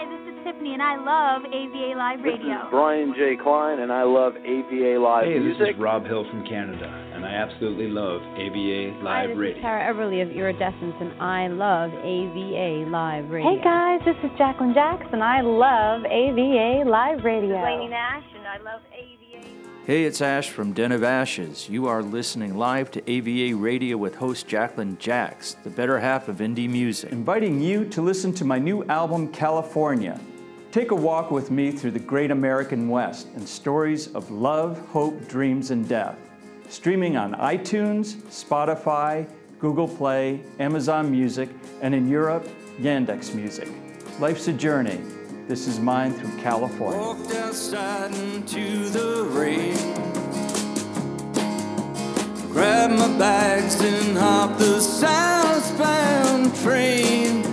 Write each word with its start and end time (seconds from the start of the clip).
Hi, 0.00 0.08
this 0.08 0.32
is 0.32 0.44
Tiffany, 0.48 0.72
and 0.72 0.80
I 0.80 0.96
love 0.96 1.44
AVA 1.44 1.92
Live 1.92 2.24
Radio. 2.24 2.56
This 2.56 2.64
is 2.64 2.72
Brian 2.72 3.12
J. 3.12 3.36
Klein, 3.36 3.80
and 3.80 3.92
I 3.92 4.02
love 4.02 4.32
AVA 4.32 4.96
Live 4.96 5.28
hey, 5.28 5.38
Music. 5.38 5.60
Hey, 5.60 5.66
this 5.66 5.76
is 5.76 5.78
Rob 5.78 6.08
Hill 6.08 6.24
from 6.30 6.40
Canada, 6.48 6.88
and 6.88 7.20
I 7.20 7.28
absolutely 7.28 7.88
love 7.92 8.24
AVA 8.40 8.96
Live 9.04 9.04
Hi, 9.04 9.26
this 9.28 9.36
Radio. 9.36 9.56
is 9.58 9.60
Tara 9.60 9.92
Everly 9.92 10.24
of 10.24 10.32
Iridescence, 10.32 10.96
and 11.04 11.12
I 11.20 11.48
love 11.52 11.92
AVA 11.92 12.88
Live 12.88 13.28
Radio. 13.28 13.44
Hey 13.44 13.60
guys, 13.60 14.00
this 14.08 14.16
is 14.24 14.32
Jacqueline 14.38 14.72
Jackson. 14.72 15.20
I 15.20 15.44
love 15.44 16.08
AVA 16.08 16.88
Live 16.88 17.20
Radio. 17.20 17.60
Lainey 17.60 17.92
Nash, 17.92 18.24
and 18.32 18.48
I 18.48 18.56
love 18.64 18.80
AVA. 18.96 19.19
Hey, 19.86 20.04
it's 20.04 20.20
Ash 20.20 20.50
from 20.50 20.74
Den 20.74 20.92
of 20.92 21.02
Ashes. 21.02 21.66
You 21.66 21.86
are 21.88 22.02
listening 22.02 22.54
live 22.58 22.90
to 22.90 23.10
AVA 23.10 23.56
Radio 23.56 23.96
with 23.96 24.14
host 24.14 24.46
Jacqueline 24.46 24.98
Jax, 24.98 25.54
the 25.64 25.70
better 25.70 25.98
half 25.98 26.28
of 26.28 26.36
indie 26.36 26.68
music. 26.68 27.10
Inviting 27.10 27.62
you 27.62 27.86
to 27.86 28.02
listen 28.02 28.34
to 28.34 28.44
my 28.44 28.58
new 28.58 28.84
album, 28.84 29.32
California. 29.32 30.20
Take 30.70 30.90
a 30.90 30.94
walk 30.94 31.30
with 31.30 31.50
me 31.50 31.72
through 31.72 31.92
the 31.92 31.98
great 31.98 32.30
American 32.30 32.90
West 32.90 33.28
and 33.34 33.48
stories 33.48 34.14
of 34.14 34.30
love, 34.30 34.78
hope, 34.88 35.26
dreams, 35.28 35.70
and 35.70 35.88
death. 35.88 36.18
Streaming 36.68 37.16
on 37.16 37.32
iTunes, 37.36 38.16
Spotify, 38.28 39.26
Google 39.60 39.88
Play, 39.88 40.42
Amazon 40.58 41.10
Music, 41.10 41.48
and 41.80 41.94
in 41.94 42.06
Europe, 42.06 42.46
Yandex 42.78 43.34
Music. 43.34 43.68
Life's 44.20 44.46
a 44.46 44.52
journey. 44.52 45.00
This 45.50 45.66
is 45.66 45.80
mine 45.80 46.12
through 46.12 46.30
California. 46.38 47.00
Walked 47.00 47.34
outside 47.34 48.14
into 48.14 48.88
the 48.90 49.24
rain. 49.32 49.74
Grabbed 52.52 52.94
my 52.94 53.18
bags 53.18 53.80
and 53.80 54.16
hopped 54.16 54.60
the 54.60 54.78
southbound 54.78 56.54
train 56.54 57.49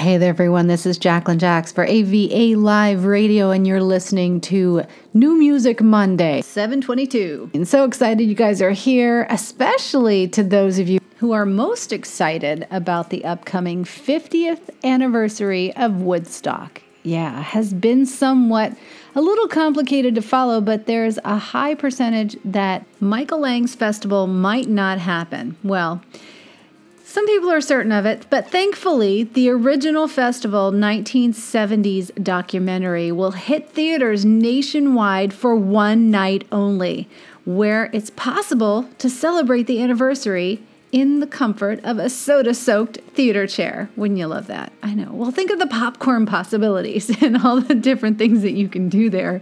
Hey 0.00 0.16
there, 0.16 0.30
everyone. 0.30 0.66
This 0.66 0.86
is 0.86 0.96
Jacqueline 0.96 1.38
Jax 1.38 1.72
for 1.72 1.84
AVA 1.84 2.58
Live 2.58 3.04
Radio, 3.04 3.50
and 3.50 3.66
you're 3.66 3.82
listening 3.82 4.40
to 4.40 4.84
New 5.12 5.36
Music 5.36 5.82
Monday, 5.82 6.40
722. 6.40 7.50
And 7.52 7.68
so 7.68 7.84
excited 7.84 8.26
you 8.26 8.34
guys 8.34 8.62
are 8.62 8.70
here, 8.70 9.26
especially 9.28 10.26
to 10.28 10.42
those 10.42 10.78
of 10.78 10.88
you 10.88 11.00
who 11.18 11.32
are 11.32 11.44
most 11.44 11.92
excited 11.92 12.66
about 12.70 13.10
the 13.10 13.26
upcoming 13.26 13.84
50th 13.84 14.70
anniversary 14.82 15.76
of 15.76 16.00
Woodstock. 16.00 16.80
Yeah, 17.02 17.42
has 17.42 17.74
been 17.74 18.06
somewhat 18.06 18.74
a 19.14 19.20
little 19.20 19.48
complicated 19.48 20.14
to 20.14 20.22
follow, 20.22 20.62
but 20.62 20.86
there's 20.86 21.18
a 21.26 21.36
high 21.36 21.74
percentage 21.74 22.38
that 22.42 22.86
Michael 23.00 23.40
Lang's 23.40 23.74
festival 23.74 24.26
might 24.26 24.66
not 24.66 24.98
happen. 24.98 25.58
Well, 25.62 26.00
some 27.10 27.26
people 27.26 27.50
are 27.50 27.60
certain 27.60 27.90
of 27.90 28.06
it, 28.06 28.24
but 28.30 28.48
thankfully, 28.52 29.24
the 29.24 29.50
original 29.50 30.06
festival 30.06 30.70
1970s 30.70 32.22
documentary 32.22 33.10
will 33.10 33.32
hit 33.32 33.68
theaters 33.70 34.24
nationwide 34.24 35.34
for 35.34 35.56
one 35.56 36.12
night 36.12 36.46
only, 36.52 37.08
where 37.44 37.90
it's 37.92 38.10
possible 38.10 38.88
to 38.98 39.10
celebrate 39.10 39.66
the 39.66 39.82
anniversary 39.82 40.62
in 40.92 41.18
the 41.18 41.26
comfort 41.26 41.80
of 41.84 41.98
a 41.98 42.08
soda 42.08 42.54
soaked 42.54 42.98
theater 43.14 43.44
chair. 43.44 43.90
Wouldn't 43.96 44.18
you 44.18 44.28
love 44.28 44.46
that? 44.46 44.72
I 44.80 44.94
know. 44.94 45.10
Well, 45.12 45.32
think 45.32 45.50
of 45.50 45.58
the 45.58 45.66
popcorn 45.66 46.26
possibilities 46.26 47.10
and 47.22 47.38
all 47.38 47.60
the 47.60 47.74
different 47.74 48.18
things 48.18 48.42
that 48.42 48.52
you 48.52 48.68
can 48.68 48.88
do 48.88 49.10
there. 49.10 49.40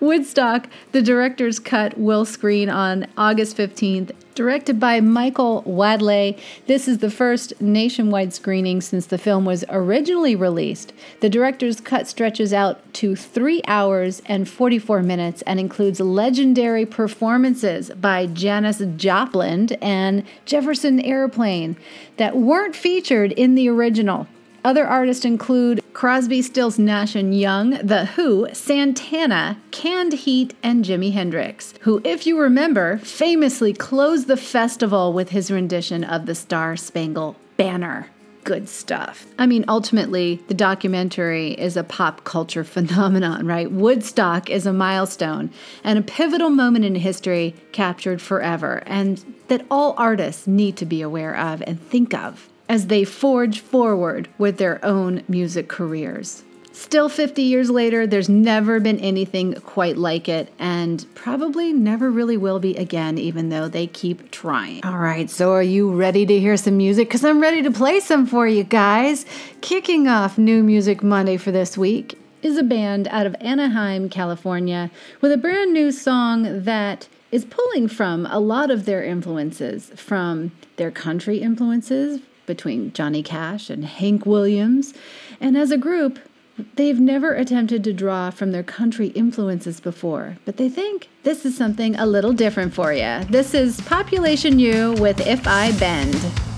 Woodstock, 0.00 0.68
the 0.92 1.00
director's 1.00 1.58
cut, 1.58 1.96
will 1.98 2.26
screen 2.26 2.68
on 2.68 3.06
August 3.16 3.56
15th. 3.56 4.12
Directed 4.38 4.78
by 4.78 5.00
Michael 5.00 5.64
Wadleigh, 5.66 6.34
this 6.68 6.86
is 6.86 6.98
the 6.98 7.10
first 7.10 7.60
nationwide 7.60 8.32
screening 8.32 8.80
since 8.80 9.04
the 9.04 9.18
film 9.18 9.44
was 9.44 9.64
originally 9.68 10.36
released. 10.36 10.92
The 11.18 11.28
director's 11.28 11.80
cut 11.80 12.06
stretches 12.06 12.52
out 12.52 12.78
to 12.94 13.16
3 13.16 13.62
hours 13.66 14.22
and 14.26 14.48
44 14.48 15.02
minutes 15.02 15.42
and 15.42 15.58
includes 15.58 15.98
legendary 15.98 16.86
performances 16.86 17.90
by 17.90 18.26
Janis 18.26 18.80
Joplin 18.96 19.72
and 19.82 20.22
Jefferson 20.46 21.00
Airplane 21.00 21.76
that 22.16 22.36
weren't 22.36 22.76
featured 22.76 23.32
in 23.32 23.56
the 23.56 23.68
original. 23.68 24.28
Other 24.64 24.86
artists 24.86 25.24
include 25.24 25.82
Crosby, 25.92 26.42
Stills, 26.42 26.78
Nash 26.78 27.14
and 27.14 27.38
Young, 27.38 27.70
The 27.82 28.06
Who, 28.06 28.48
Santana, 28.52 29.58
Canned 29.70 30.12
Heat, 30.12 30.54
and 30.62 30.84
Jimi 30.84 31.12
Hendrix, 31.12 31.74
who, 31.80 32.00
if 32.04 32.26
you 32.26 32.38
remember, 32.38 32.98
famously 32.98 33.72
closed 33.72 34.26
the 34.26 34.36
festival 34.36 35.12
with 35.12 35.30
his 35.30 35.50
rendition 35.50 36.04
of 36.04 36.26
the 36.26 36.34
Star 36.34 36.76
Spangled 36.76 37.36
Banner. 37.56 38.10
Good 38.44 38.68
stuff. 38.68 39.26
I 39.38 39.46
mean, 39.46 39.64
ultimately, 39.68 40.42
the 40.48 40.54
documentary 40.54 41.52
is 41.52 41.76
a 41.76 41.84
pop 41.84 42.24
culture 42.24 42.64
phenomenon, 42.76 43.46
right? 43.46 43.70
Woodstock 43.70 44.50
is 44.50 44.66
a 44.66 44.72
milestone 44.72 45.50
and 45.84 45.98
a 45.98 46.02
pivotal 46.02 46.50
moment 46.50 46.84
in 46.84 46.94
history 46.94 47.54
captured 47.72 48.22
forever, 48.22 48.82
and 48.86 49.22
that 49.48 49.66
all 49.70 49.94
artists 49.98 50.46
need 50.46 50.76
to 50.78 50.86
be 50.86 51.02
aware 51.02 51.36
of 51.36 51.62
and 51.62 51.80
think 51.80 52.14
of 52.14 52.48
as 52.68 52.88
they 52.88 53.04
forge 53.04 53.60
forward 53.60 54.28
with 54.38 54.58
their 54.58 54.84
own 54.84 55.22
music 55.28 55.68
careers. 55.68 56.42
Still 56.72 57.08
50 57.08 57.42
years 57.42 57.70
later, 57.70 58.06
there's 58.06 58.28
never 58.28 58.78
been 58.78 59.00
anything 59.00 59.54
quite 59.54 59.96
like 59.96 60.28
it, 60.28 60.52
and 60.60 61.04
probably 61.16 61.72
never 61.72 62.08
really 62.08 62.36
will 62.36 62.60
be 62.60 62.76
again, 62.76 63.18
even 63.18 63.48
though 63.48 63.66
they 63.66 63.88
keep 63.88 64.30
trying. 64.30 64.84
All 64.84 64.98
right, 64.98 65.28
so 65.28 65.52
are 65.52 65.62
you 65.62 65.92
ready 65.92 66.24
to 66.24 66.38
hear 66.38 66.56
some 66.56 66.76
music? 66.76 67.08
Because 67.08 67.24
I'm 67.24 67.40
ready 67.40 67.62
to 67.62 67.72
play 67.72 67.98
some 67.98 68.26
for 68.26 68.46
you 68.46 68.62
guys. 68.62 69.26
Kicking 69.60 70.06
off 70.06 70.38
New 70.38 70.62
Music 70.62 71.02
Monday 71.02 71.36
for 71.36 71.50
this 71.50 71.76
week 71.76 72.16
is 72.42 72.56
a 72.56 72.62
band 72.62 73.08
out 73.08 73.26
of 73.26 73.34
Anaheim, 73.40 74.08
California, 74.08 74.88
with 75.20 75.32
a 75.32 75.36
brand 75.36 75.72
new 75.72 75.90
song 75.90 76.62
that 76.62 77.08
is 77.32 77.44
pulling 77.44 77.88
from 77.88 78.24
a 78.26 78.38
lot 78.38 78.70
of 78.70 78.84
their 78.84 79.02
influences 79.02 79.90
from 79.96 80.52
their 80.76 80.92
country 80.92 81.38
influences, 81.38 82.20
between 82.48 82.92
Johnny 82.92 83.22
Cash 83.22 83.70
and 83.70 83.84
Hank 83.84 84.26
Williams. 84.26 84.92
And 85.40 85.56
as 85.56 85.70
a 85.70 85.78
group, 85.78 86.18
they've 86.74 86.98
never 86.98 87.32
attempted 87.32 87.84
to 87.84 87.92
draw 87.92 88.30
from 88.30 88.50
their 88.50 88.64
country 88.64 89.08
influences 89.08 89.78
before, 89.78 90.38
but 90.44 90.56
they 90.56 90.68
think 90.68 91.08
this 91.22 91.46
is 91.46 91.56
something 91.56 91.94
a 91.94 92.06
little 92.06 92.32
different 92.32 92.74
for 92.74 92.92
you. 92.92 93.24
This 93.30 93.54
is 93.54 93.80
Population 93.82 94.58
U 94.58 94.94
with 94.94 95.24
If 95.24 95.46
I 95.46 95.70
Bend. 95.78 96.57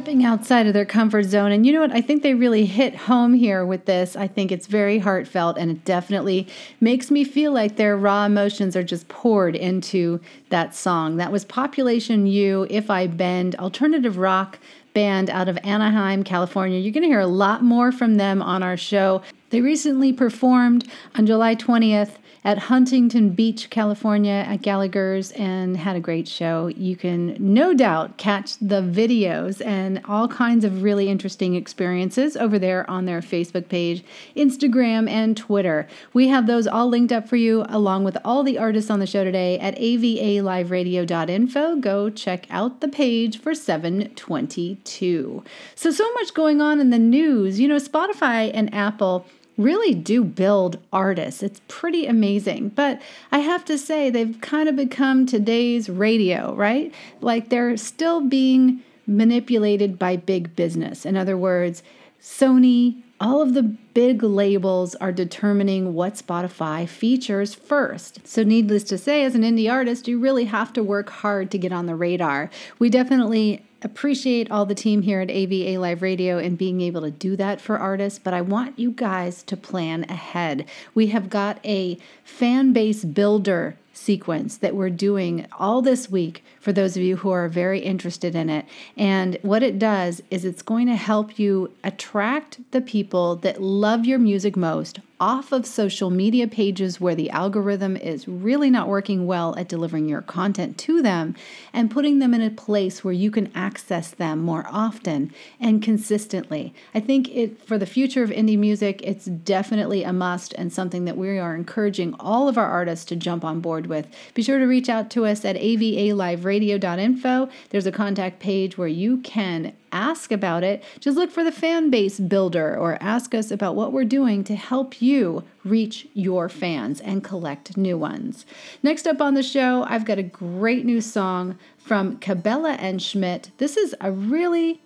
Stepping 0.00 0.24
outside 0.24 0.66
of 0.66 0.72
their 0.72 0.86
comfort 0.86 1.24
zone. 1.24 1.52
And 1.52 1.66
you 1.66 1.74
know 1.74 1.82
what? 1.82 1.92
I 1.92 2.00
think 2.00 2.22
they 2.22 2.32
really 2.32 2.64
hit 2.64 2.96
home 2.96 3.34
here 3.34 3.66
with 3.66 3.84
this. 3.84 4.16
I 4.16 4.28
think 4.28 4.50
it's 4.50 4.66
very 4.66 4.98
heartfelt 4.98 5.58
and 5.58 5.70
it 5.70 5.84
definitely 5.84 6.48
makes 6.80 7.10
me 7.10 7.22
feel 7.22 7.52
like 7.52 7.76
their 7.76 7.98
raw 7.98 8.24
emotions 8.24 8.74
are 8.76 8.82
just 8.82 9.08
poured 9.08 9.54
into 9.54 10.18
that 10.48 10.74
song. 10.74 11.18
That 11.18 11.30
was 11.30 11.44
Population 11.44 12.26
U, 12.26 12.66
If 12.70 12.88
I 12.88 13.08
Bend, 13.08 13.56
alternative 13.56 14.16
rock 14.16 14.58
band 14.94 15.28
out 15.28 15.50
of 15.50 15.58
Anaheim, 15.64 16.24
California. 16.24 16.78
You're 16.78 16.94
going 16.94 17.02
to 17.02 17.08
hear 17.08 17.20
a 17.20 17.26
lot 17.26 17.62
more 17.62 17.92
from 17.92 18.14
them 18.14 18.40
on 18.40 18.62
our 18.62 18.78
show. 18.78 19.20
They 19.50 19.60
recently 19.60 20.14
performed 20.14 20.88
on 21.14 21.26
July 21.26 21.56
20th 21.56 22.12
at 22.44 22.58
Huntington 22.58 23.30
Beach, 23.30 23.70
California, 23.70 24.44
at 24.46 24.62
Gallagher's, 24.62 25.32
and 25.32 25.76
had 25.76 25.96
a 25.96 26.00
great 26.00 26.26
show. 26.26 26.68
You 26.68 26.96
can 26.96 27.36
no 27.38 27.74
doubt 27.74 28.16
catch 28.16 28.56
the 28.58 28.80
videos 28.80 29.64
and 29.64 30.00
all 30.06 30.28
kinds 30.28 30.64
of 30.64 30.82
really 30.82 31.08
interesting 31.08 31.54
experiences 31.54 32.36
over 32.36 32.58
there 32.58 32.88
on 32.88 33.04
their 33.04 33.20
Facebook 33.20 33.68
page, 33.68 34.04
Instagram, 34.36 35.08
and 35.08 35.36
Twitter. 35.36 35.86
We 36.12 36.28
have 36.28 36.46
those 36.46 36.66
all 36.66 36.88
linked 36.88 37.12
up 37.12 37.28
for 37.28 37.36
you, 37.36 37.64
along 37.68 38.04
with 38.04 38.16
all 38.24 38.42
the 38.42 38.58
artists 38.58 38.90
on 38.90 39.00
the 39.00 39.06
show 39.06 39.24
today 39.24 39.58
at 39.58 39.76
avaliveradio.info. 39.76 41.76
Go 41.76 42.10
check 42.10 42.46
out 42.50 42.80
the 42.80 42.88
page 42.88 43.38
for 43.38 43.54
722. 43.54 45.44
So, 45.74 45.90
so 45.90 46.12
much 46.14 46.32
going 46.32 46.60
on 46.60 46.80
in 46.80 46.90
the 46.90 46.98
news. 46.98 47.60
You 47.60 47.68
know, 47.68 47.76
Spotify 47.76 48.50
and 48.52 48.72
Apple 48.74 49.26
really 49.60 49.94
do 49.94 50.24
build 50.24 50.78
artists. 50.92 51.42
It's 51.42 51.60
pretty 51.68 52.06
amazing. 52.06 52.70
But 52.70 53.00
I 53.30 53.40
have 53.40 53.64
to 53.66 53.78
say, 53.78 54.10
they've 54.10 54.40
kind 54.40 54.68
of 54.68 54.76
become 54.76 55.26
today's 55.26 55.88
radio, 55.88 56.54
right? 56.54 56.92
Like 57.20 57.48
they're 57.48 57.76
still 57.76 58.20
being 58.20 58.82
manipulated 59.06 59.98
by 59.98 60.16
big 60.16 60.56
business. 60.56 61.04
In 61.04 61.16
other 61.16 61.36
words, 61.36 61.82
Sony, 62.20 63.02
all 63.20 63.42
of 63.42 63.54
the 63.54 63.62
big 63.62 64.22
labels 64.22 64.94
are 64.96 65.12
determining 65.12 65.92
what 65.94 66.14
Spotify 66.14 66.88
features 66.88 67.54
first. 67.54 68.26
So, 68.26 68.42
needless 68.42 68.84
to 68.84 68.98
say, 68.98 69.24
as 69.24 69.34
an 69.34 69.42
indie 69.42 69.70
artist, 69.70 70.08
you 70.08 70.18
really 70.18 70.46
have 70.46 70.72
to 70.74 70.82
work 70.82 71.10
hard 71.10 71.50
to 71.50 71.58
get 71.58 71.72
on 71.72 71.86
the 71.86 71.94
radar. 71.94 72.50
We 72.78 72.88
definitely 72.88 73.66
appreciate 73.82 74.50
all 74.50 74.66
the 74.66 74.74
team 74.74 75.02
here 75.02 75.20
at 75.20 75.30
AVA 75.30 75.78
Live 75.80 76.02
Radio 76.02 76.38
and 76.38 76.58
being 76.58 76.80
able 76.80 77.02
to 77.02 77.10
do 77.10 77.36
that 77.36 77.60
for 77.60 77.78
artists, 77.78 78.18
but 78.18 78.34
I 78.34 78.40
want 78.40 78.78
you 78.78 78.90
guys 78.90 79.42
to 79.44 79.56
plan 79.56 80.04
ahead. 80.08 80.66
We 80.94 81.08
have 81.08 81.30
got 81.30 81.64
a 81.64 81.98
fan 82.24 82.72
base 82.72 83.04
builder 83.04 83.76
sequence 83.92 84.56
that 84.58 84.74
we're 84.74 84.90
doing 84.90 85.46
all 85.58 85.82
this 85.82 86.10
week 86.10 86.42
for 86.58 86.72
those 86.72 86.96
of 86.96 87.02
you 87.02 87.16
who 87.16 87.30
are 87.30 87.48
very 87.48 87.80
interested 87.80 88.34
in 88.34 88.48
it. 88.48 88.64
And 88.96 89.36
what 89.42 89.62
it 89.62 89.78
does 89.78 90.22
is 90.30 90.44
it's 90.44 90.62
going 90.62 90.86
to 90.86 90.96
help 90.96 91.38
you 91.38 91.72
attract 91.84 92.60
the 92.70 92.80
people 92.80 93.36
that 93.36 93.60
love 93.60 94.06
your 94.06 94.18
music 94.18 94.56
most 94.56 95.00
off 95.20 95.52
of 95.52 95.66
social 95.66 96.08
media 96.08 96.48
pages 96.48 96.98
where 97.00 97.14
the 97.14 97.30
algorithm 97.30 97.96
is 97.96 98.26
really 98.26 98.70
not 98.70 98.88
working 98.88 99.26
well 99.26 99.54
at 99.58 99.68
delivering 99.68 100.08
your 100.08 100.22
content 100.22 100.78
to 100.78 101.02
them 101.02 101.36
and 101.72 101.90
putting 101.90 102.18
them 102.18 102.32
in 102.32 102.40
a 102.40 102.50
place 102.50 103.04
where 103.04 103.12
you 103.12 103.30
can 103.30 103.52
access 103.54 104.10
them 104.10 104.40
more 104.40 104.66
often 104.70 105.30
and 105.60 105.82
consistently. 105.82 106.72
I 106.94 107.00
think 107.00 107.28
it 107.28 107.62
for 107.66 107.76
the 107.76 107.86
future 107.86 108.24
of 108.24 108.30
indie 108.30 108.58
music, 108.58 109.00
it's 109.04 109.26
definitely 109.26 110.02
a 110.02 110.12
must 110.12 110.54
and 110.54 110.72
something 110.72 111.04
that 111.04 111.18
we 111.18 111.38
are 111.38 111.54
encouraging 111.54 112.14
all 112.18 112.48
of 112.48 112.56
our 112.56 112.70
artists 112.70 113.04
to 113.06 113.16
jump 113.16 113.44
on 113.44 113.60
board 113.60 113.86
with. 113.86 114.08
Be 114.32 114.42
sure 114.42 114.58
to 114.58 114.64
reach 114.66 114.88
out 114.88 115.10
to 115.10 115.26
us 115.26 115.44
at 115.44 115.56
avaliveradio.info. 115.56 117.48
There's 117.68 117.86
a 117.86 117.92
contact 117.92 118.40
page 118.40 118.78
where 118.78 118.88
you 118.88 119.18
can 119.18 119.74
ask 119.92 120.32
about 120.32 120.62
it, 120.62 120.82
just 121.00 121.16
look 121.16 121.30
for 121.30 121.44
the 121.44 121.52
fan 121.52 121.90
base 121.90 122.18
builder 122.18 122.76
or 122.76 122.98
ask 123.00 123.34
us 123.34 123.50
about 123.50 123.76
what 123.76 123.92
we're 123.92 124.04
doing 124.04 124.44
to 124.44 124.56
help 124.56 125.00
you 125.00 125.44
reach 125.64 126.06
your 126.14 126.48
fans 126.48 127.00
and 127.00 127.24
collect 127.24 127.76
new 127.76 127.98
ones. 127.98 128.46
Next 128.82 129.06
up 129.06 129.20
on 129.20 129.34
the 129.34 129.42
show, 129.42 129.84
I've 129.84 130.04
got 130.04 130.18
a 130.18 130.22
great 130.22 130.84
new 130.84 131.00
song 131.00 131.58
from 131.78 132.18
Cabela 132.18 132.76
and 132.78 133.02
Schmidt. 133.02 133.50
This 133.58 133.76
is 133.76 133.94
a 134.00 134.10
really 134.12 134.80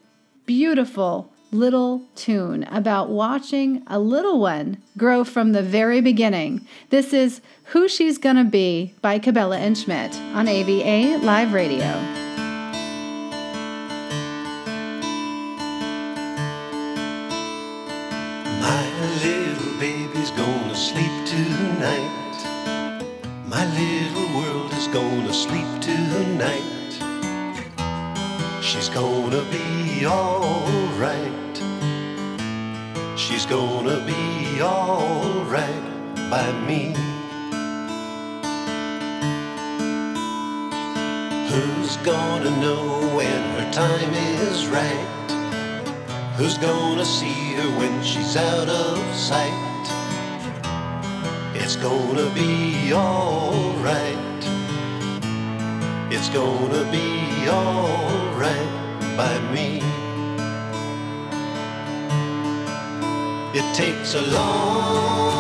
beautiful 0.47 1.31
little 1.55 2.03
tune 2.17 2.65
about 2.65 3.09
watching 3.09 3.83
a 3.87 3.99
little 3.99 4.41
one 4.41 4.77
grow 4.99 5.23
from 5.23 5.53
the 5.53 5.63
very 5.63 6.01
beginning. 6.01 6.67
This 6.91 7.13
is 7.13 7.41
Who 7.67 7.89
She's 7.89 8.19
Gonna 8.19 8.45
Be 8.45 8.95
by 9.01 9.19
Cabela 9.19 9.59
and 9.59 9.79
Schmidt 9.79 10.15
on 10.35 10.49
AVA 10.49 11.19
Live 11.25 11.53
Radio. 11.53 12.24
My 21.85 23.67
little 23.77 24.29
world 24.39 24.73
is 24.73 24.89
gonna 24.89 25.35
sleep 25.35 25.67
tonight. 25.83 26.93
She's 28.63 28.89
gonna 28.89 29.45
be 29.51 30.07
alright. 30.07 31.57
She's 33.19 33.45
gonna 33.45 34.01
be 34.07 34.63
alright 34.63 35.85
by 36.31 36.51
me. 36.67 36.95
Who's 41.51 41.99
gonna 41.99 42.51
know 42.63 43.15
when 43.15 43.43
her 43.57 43.73
time 43.73 44.15
is 44.15 44.67
right? 44.69 45.07
Who's 46.39 46.57
gonna 46.57 47.05
see 47.05 47.55
her 47.57 47.69
when 47.79 48.03
she's 48.03 48.37
out 48.39 48.71
of 48.71 49.15
sight? 49.15 49.64
It's 51.67 51.77
gonna 51.77 52.29
be 52.35 52.93
alright. 52.93 54.43
It's 56.13 56.29
gonna 56.29 56.85
be 56.93 57.49
alright 57.49 58.69
by 59.17 59.39
me. 59.51 59.81
It 63.59 63.65
takes 63.75 64.13
a 64.15 64.21
long 64.21 65.31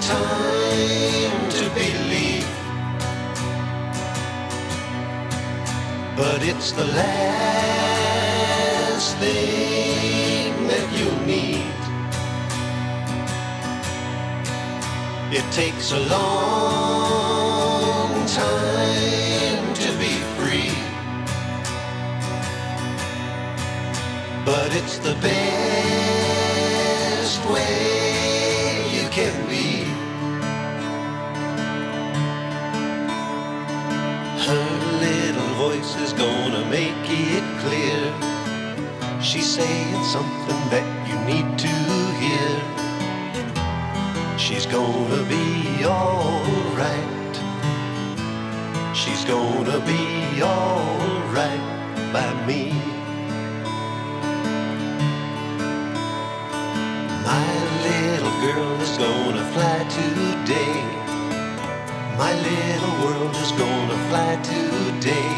time 0.00 1.48
to 1.58 1.70
believe, 1.78 2.48
but 6.16 6.42
it's 6.42 6.72
the 6.72 6.86
last 6.86 7.86
thing 9.18 9.93
It 15.36 15.50
takes 15.50 15.90
a 15.90 15.98
long 15.98 16.14
time 18.24 19.74
to 19.74 19.90
be 19.98 20.14
free. 20.38 20.70
But 24.44 24.76
it's 24.76 24.98
the 24.98 25.16
best 25.16 25.40
way 27.50 28.86
you 28.94 29.08
can 29.10 29.34
be. 29.48 29.82
Her 34.46 34.66
little 35.02 35.52
voice 35.66 35.96
is 35.96 36.12
gonna 36.12 36.64
make 36.70 37.10
it 37.10 37.44
clear. 37.64 38.14
She's 39.20 39.50
saying 39.52 40.04
something 40.04 40.60
that 40.70 40.86
you 41.08 41.16
need 41.26 41.58
to 41.58 41.73
gonna 44.74 45.22
be 45.28 45.84
alright. 45.84 47.34
She's 48.92 49.24
gonna 49.24 49.78
be 49.86 50.42
alright 50.42 51.64
by 52.12 52.28
me. 52.44 52.72
My 57.30 57.50
little 57.86 58.34
girl 58.44 58.72
is 58.86 58.98
gonna 58.98 59.44
fly 59.54 59.78
today. 60.00 60.76
My 62.18 62.32
little 62.48 62.94
world 63.04 63.34
is 63.44 63.52
gonna 63.52 63.98
fly 64.08 64.32
today. 64.52 65.34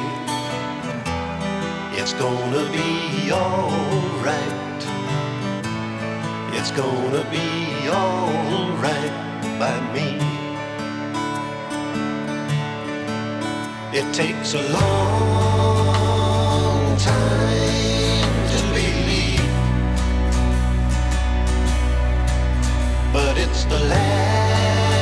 It's 2.01 2.15
gonna 2.15 2.65
be 2.79 3.31
alright. 3.33 4.83
It's 6.59 6.71
gonna 6.71 7.25
be 7.31 7.91
alright 7.91 9.16
by 9.59 9.81
me. 9.93 10.19
It 13.99 14.13
takes 14.13 14.55
a 14.55 14.63
long 14.71 16.07
time 16.99 18.49
to 18.53 18.59
believe, 18.75 19.51
but 23.13 23.39
it's 23.39 23.65
the 23.65 23.79
last 23.95 24.93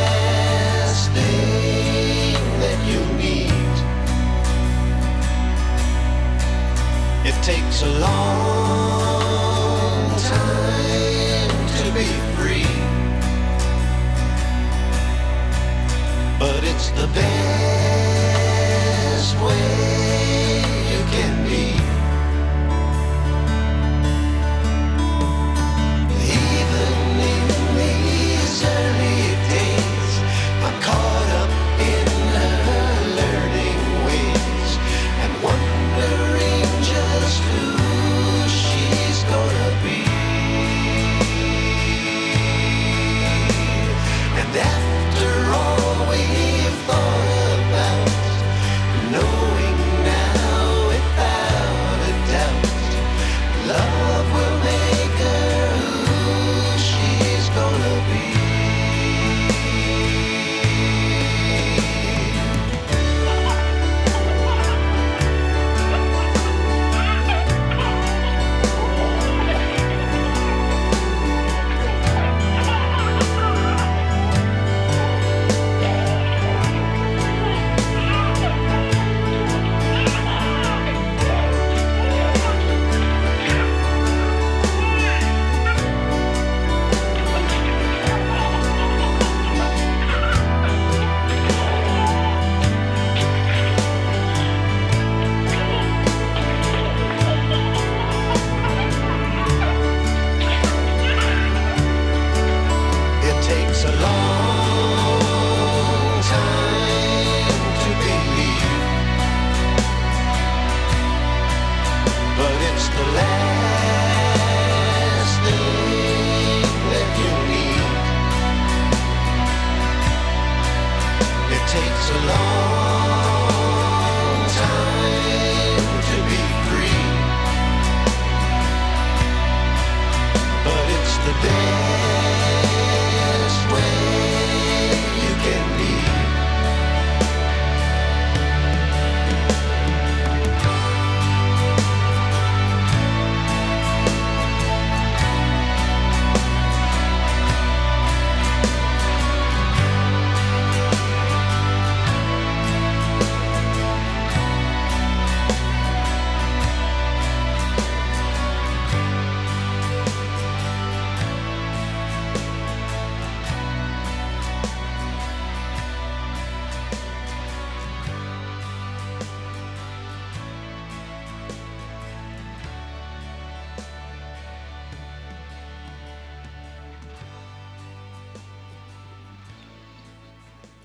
thing 1.10 2.34
that 2.60 2.78
you 2.90 3.00
need. 3.24 3.74
It 7.26 7.36
takes 7.42 7.82
a 7.82 7.90
long 7.98 8.73
the 16.94 17.06
best 17.08 17.43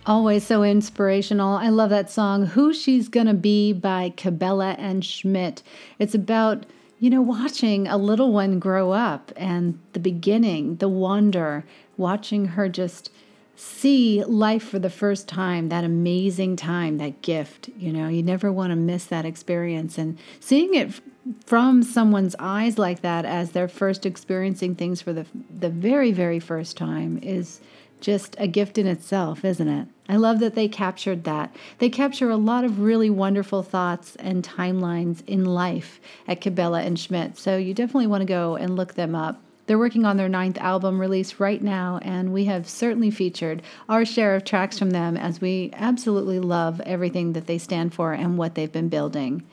Always 0.09 0.43
so 0.43 0.63
inspirational. 0.63 1.57
I 1.57 1.69
love 1.69 1.91
that 1.91 2.09
song, 2.09 2.47
Who 2.47 2.73
She's 2.73 3.07
Gonna 3.07 3.35
Be 3.35 3.73
by 3.73 4.11
Cabela 4.17 4.75
and 4.79 5.05
Schmidt. 5.05 5.61
It's 5.99 6.15
about, 6.15 6.65
you 6.99 7.11
know, 7.11 7.21
watching 7.21 7.87
a 7.87 7.95
little 7.95 8.33
one 8.33 8.57
grow 8.57 8.89
up 8.89 9.31
and 9.37 9.77
the 9.93 9.99
beginning, 9.99 10.77
the 10.77 10.89
wonder, 10.89 11.63
watching 11.95 12.45
her 12.45 12.67
just 12.67 13.11
see 13.55 14.23
life 14.23 14.63
for 14.63 14.79
the 14.79 14.89
first 14.89 15.27
time, 15.27 15.69
that 15.69 15.83
amazing 15.83 16.55
time, 16.55 16.97
that 16.97 17.21
gift. 17.21 17.69
You 17.77 17.93
know, 17.93 18.07
you 18.07 18.23
never 18.23 18.51
want 18.51 18.71
to 18.71 18.75
miss 18.75 19.05
that 19.05 19.25
experience. 19.25 19.99
And 19.99 20.17
seeing 20.39 20.73
it 20.73 20.99
from 21.45 21.83
someone's 21.83 22.35
eyes 22.39 22.79
like 22.79 23.01
that 23.01 23.25
as 23.25 23.51
they're 23.51 23.67
first 23.67 24.07
experiencing 24.07 24.73
things 24.73 25.03
for 25.03 25.13
the, 25.13 25.27
the 25.59 25.69
very, 25.69 26.11
very 26.11 26.39
first 26.39 26.77
time 26.77 27.19
is 27.21 27.61
just 28.01 28.35
a 28.39 28.47
gift 28.47 28.77
in 28.77 28.87
itself, 28.87 29.43
isn't 29.43 29.67
it? 29.67 29.87
I 30.07 30.15
love 30.15 30.39
that 30.39 30.55
they 30.55 30.67
captured 30.67 31.23
that. 31.25 31.55
They 31.77 31.89
capture 31.89 32.29
a 32.29 32.35
lot 32.35 32.63
of 32.63 32.79
really 32.79 33.09
wonderful 33.09 33.61
thoughts 33.61 34.15
and 34.15 34.43
timelines 34.43 35.21
in 35.27 35.45
life 35.45 35.99
at 36.27 36.41
Cabela 36.41 36.83
and 36.83 36.99
Schmidt. 36.99 37.37
So 37.37 37.57
you 37.57 37.73
definitely 37.73 38.07
want 38.07 38.21
to 38.21 38.25
go 38.25 38.55
and 38.55 38.75
look 38.75 38.95
them 38.95 39.13
up. 39.13 39.41
They're 39.69 39.77
working 39.77 40.03
on 40.03 40.17
their 40.17 40.27
ninth 40.27 40.57
album 40.57 40.99
release 40.99 41.39
right 41.39 41.61
now, 41.61 41.99
and 42.01 42.33
we 42.33 42.45
have 42.45 42.67
certainly 42.67 43.11
featured 43.11 43.61
our 43.87 44.03
share 44.03 44.33
of 44.33 44.43
tracks 44.43 44.79
from 44.79 44.89
them 44.89 45.15
as 45.15 45.41
we 45.41 45.69
absolutely 45.73 46.39
love 46.39 46.81
everything 46.87 47.33
that 47.33 47.45
they 47.45 47.59
stand 47.59 47.93
for 47.93 48.13
and 48.13 48.35
what 48.35 48.55
they've 48.55 48.71
been 48.71 48.89
building. 48.89 49.43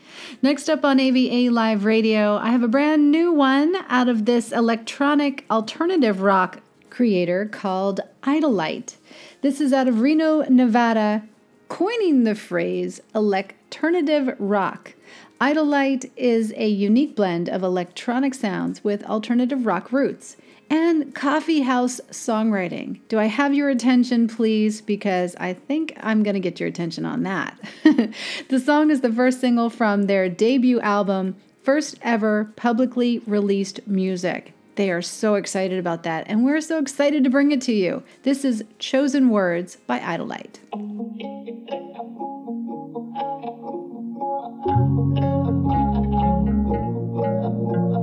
Next 0.41 0.71
up 0.71 0.87
on 0.87 1.01
AVA 1.01 1.53
Live 1.53 1.85
Radio, 1.85 2.39
I 2.39 2.49
have 2.49 2.63
a 2.63 2.69
brand 2.69 3.11
new 3.11 3.31
one 3.31 3.77
out 3.91 4.09
of 4.09 4.25
this 4.25 4.53
electronic 4.53 5.45
alternative 5.51 6.23
rock 6.23 6.63
creator 6.97 7.45
called 7.45 8.01
Idolite. 8.23 8.97
This 9.43 9.61
is 9.61 9.75
out 9.75 9.87
of 9.87 10.01
Reno, 10.01 10.41
Nevada, 10.49 11.25
coining 11.69 12.25
the 12.25 12.35
phrase 12.35 13.03
electernative 13.15 14.35
rock. 14.39 14.95
Idolite 15.39 16.11
is 16.17 16.55
a 16.57 16.67
unique 16.67 17.15
blend 17.15 17.51
of 17.51 17.63
electronic 17.63 18.33
sounds 18.33 18.83
with 18.83 19.05
alternative 19.05 19.67
rock 19.67 19.93
roots 19.93 20.39
and 20.71 21.15
coffee 21.15 21.61
house 21.61 22.01
songwriting. 22.11 23.01
Do 23.09 23.19
I 23.19 23.27
have 23.27 23.53
your 23.53 23.69
attention, 23.69 24.27
please? 24.27 24.81
Because 24.81 25.37
I 25.37 25.53
think 25.53 25.93
I'm 26.01 26.23
going 26.23 26.33
to 26.33 26.41
get 26.41 26.59
your 26.59 26.71
attention 26.71 27.05
on 27.05 27.25
that. 27.25 27.61
the 28.49 28.59
song 28.59 28.91
is 28.91 29.03
the 29.03 29.13
first 29.13 29.43
single 29.43 29.69
from 29.69 30.05
their 30.05 30.31
debut 30.31 30.81
album, 30.81 31.37
first 31.63 31.99
ever 32.01 32.51
publicly 32.57 33.19
released 33.27 33.87
music. 33.87 34.55
They 34.77 34.91
are 34.91 35.01
so 35.01 35.37
excited 35.37 35.79
about 35.79 36.03
that, 36.03 36.27
and 36.29 36.45
we're 36.45 36.61
so 36.61 36.79
excited 36.79 37.25
to 37.25 37.31
bring 37.31 37.51
it 37.51 37.63
to 37.63 37.73
you. 37.73 38.03
This 38.25 38.45
is 38.45 38.63
Chosen 38.79 39.31
Words 39.31 39.77
by 39.87 39.99
Idolite. 40.01 40.59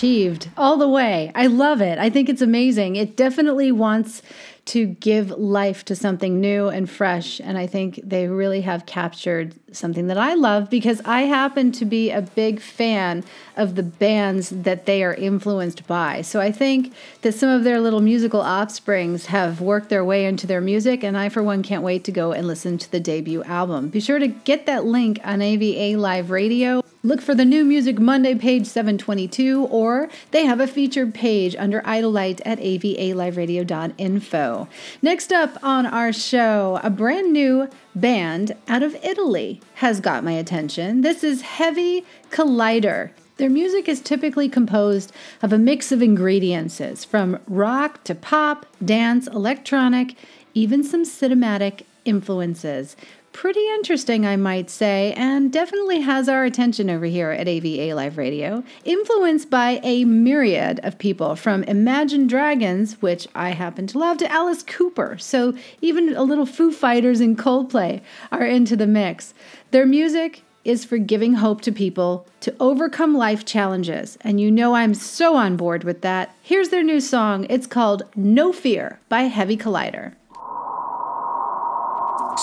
achieved 0.00 0.48
all 0.56 0.78
the 0.78 0.88
way. 0.88 1.30
I 1.34 1.46
love 1.46 1.82
it. 1.82 1.98
I 1.98 2.08
think 2.08 2.30
it's 2.30 2.40
amazing. 2.40 2.96
It 2.96 3.18
definitely 3.18 3.70
wants 3.70 4.22
to 4.64 4.86
give 4.86 5.30
life 5.32 5.84
to 5.84 5.94
something 5.94 6.40
new 6.40 6.68
and 6.68 6.88
fresh. 6.88 7.38
And 7.38 7.58
I 7.58 7.66
think 7.66 8.00
they 8.02 8.26
really 8.26 8.62
have 8.62 8.86
captured 8.86 9.54
something 9.72 10.06
that 10.06 10.16
I 10.16 10.34
love 10.34 10.70
because 10.70 11.02
I 11.04 11.22
happen 11.22 11.70
to 11.72 11.84
be 11.84 12.10
a 12.10 12.22
big 12.22 12.60
fan 12.60 13.24
of 13.58 13.74
the 13.74 13.82
bands 13.82 14.48
that 14.48 14.86
they 14.86 15.04
are 15.04 15.12
influenced 15.12 15.86
by. 15.86 16.22
So 16.22 16.40
I 16.40 16.50
think 16.50 16.94
that 17.20 17.34
some 17.34 17.50
of 17.50 17.64
their 17.64 17.78
little 17.78 18.00
musical 18.00 18.40
offsprings 18.40 19.26
have 19.26 19.60
worked 19.60 19.90
their 19.90 20.04
way 20.04 20.24
into 20.24 20.46
their 20.46 20.62
music. 20.62 21.04
And 21.04 21.18
I, 21.18 21.28
for 21.28 21.42
one, 21.42 21.62
can't 21.62 21.82
wait 21.82 22.04
to 22.04 22.12
go 22.12 22.32
and 22.32 22.46
listen 22.46 22.78
to 22.78 22.90
the 22.90 23.00
debut 23.00 23.42
album. 23.42 23.88
Be 23.88 24.00
sure 24.00 24.18
to 24.18 24.28
get 24.28 24.64
that 24.64 24.86
link 24.86 25.20
on 25.24 25.42
AVA 25.42 26.00
Live 26.00 26.30
Radio. 26.30 26.82
Look 27.02 27.22
for 27.22 27.34
the 27.34 27.46
New 27.46 27.64
Music 27.64 27.98
Monday 27.98 28.34
page 28.34 28.66
722, 28.66 29.68
or 29.70 30.10
they 30.32 30.44
have 30.44 30.60
a 30.60 30.66
featured 30.66 31.14
page 31.14 31.56
under 31.58 31.80
Idolite 31.80 32.42
at 32.44 32.58
avaliveradio.info. 32.58 34.68
Next 35.00 35.32
up 35.32 35.56
on 35.62 35.86
our 35.86 36.12
show, 36.12 36.78
a 36.82 36.90
brand 36.90 37.32
new 37.32 37.70
band 37.94 38.54
out 38.68 38.82
of 38.82 38.94
Italy 38.96 39.62
has 39.76 40.00
got 40.00 40.24
my 40.24 40.32
attention. 40.32 41.00
This 41.00 41.24
is 41.24 41.40
Heavy 41.40 42.04
Collider. 42.30 43.12
Their 43.38 43.48
music 43.48 43.88
is 43.88 44.02
typically 44.02 44.50
composed 44.50 45.10
of 45.40 45.54
a 45.54 45.58
mix 45.58 45.90
of 45.92 46.02
ingredients 46.02 47.06
from 47.06 47.38
rock 47.46 48.04
to 48.04 48.14
pop, 48.14 48.66
dance, 48.84 49.26
electronic, 49.26 50.16
even 50.52 50.84
some 50.84 51.04
cinematic 51.04 51.84
influences 52.04 52.94
pretty 53.32 53.66
interesting, 53.74 54.26
I 54.26 54.36
might 54.36 54.70
say, 54.70 55.12
and 55.14 55.52
definitely 55.52 56.00
has 56.00 56.28
our 56.28 56.44
attention 56.44 56.90
over 56.90 57.06
here 57.06 57.30
at 57.30 57.48
AVA 57.48 57.94
Live 57.94 58.18
Radio. 58.18 58.62
Influenced 58.84 59.50
by 59.50 59.80
a 59.82 60.04
myriad 60.04 60.80
of 60.82 60.98
people, 60.98 61.36
from 61.36 61.62
Imagine 61.64 62.26
Dragons, 62.26 63.00
which 63.00 63.28
I 63.34 63.50
happen 63.50 63.86
to 63.88 63.98
love, 63.98 64.18
to 64.18 64.30
Alice 64.30 64.62
Cooper. 64.62 65.16
So 65.18 65.54
even 65.80 66.14
a 66.14 66.22
little 66.22 66.46
Foo 66.46 66.72
Fighters 66.72 67.20
and 67.20 67.38
Coldplay 67.38 68.00
are 68.30 68.44
into 68.44 68.76
the 68.76 68.86
mix. 68.86 69.34
Their 69.70 69.86
music 69.86 70.42
is 70.64 70.84
for 70.84 70.98
giving 70.98 71.34
hope 71.34 71.62
to 71.62 71.72
people 71.72 72.26
to 72.40 72.54
overcome 72.60 73.16
life 73.16 73.44
challenges. 73.44 74.18
And 74.20 74.40
you 74.40 74.50
know 74.50 74.74
I'm 74.74 74.94
so 74.94 75.36
on 75.36 75.56
board 75.56 75.84
with 75.84 76.02
that. 76.02 76.34
Here's 76.42 76.68
their 76.68 76.82
new 76.82 77.00
song. 77.00 77.46
It's 77.48 77.66
called 77.66 78.02
No 78.14 78.52
Fear 78.52 79.00
by 79.08 79.22
Heavy 79.22 79.56
Collider. 79.56 80.14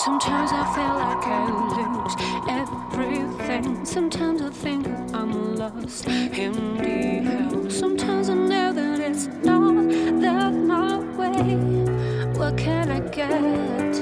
Sometimes 0.04 0.52
I 0.52 0.64
feel 0.76 0.94
like 0.94 1.26
I 1.26 1.44
lose 1.58 2.14
everything. 2.48 3.84
Sometimes 3.84 4.40
I 4.42 4.50
think 4.50 4.86
I'm 5.12 5.56
lost 5.56 6.06
in 6.06 6.52
the 6.78 7.28
hell. 7.28 7.68
Sometimes 7.68 8.30
I 8.30 8.34
know 8.34 8.72
that 8.74 9.00
it's 9.00 9.26
not 9.42 9.88
that 10.20 10.52
my 10.52 10.98
way. 11.18 11.56
What 12.38 12.56
can 12.56 12.92
I 12.92 13.00
get? 13.00 13.96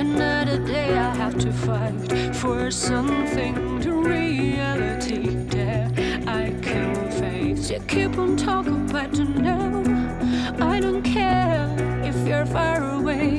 Another 0.00 0.58
day 0.66 0.98
I 0.98 1.14
have 1.14 1.38
to 1.38 1.52
fight 1.52 2.34
for 2.34 2.68
something 2.72 3.80
to 3.82 3.92
reality 3.92 5.36
that 5.54 5.92
I 6.26 6.52
can 6.60 7.12
face. 7.12 7.70
You 7.70 7.78
keep 7.86 8.18
on 8.18 8.36
talking, 8.36 8.88
but 8.88 9.16
you 9.16 9.24
know 9.24 9.84
I 10.58 10.80
don't 10.80 11.04
care 11.04 11.70
if 12.02 12.26
you're 12.26 12.46
far 12.46 12.82
away 12.98 13.31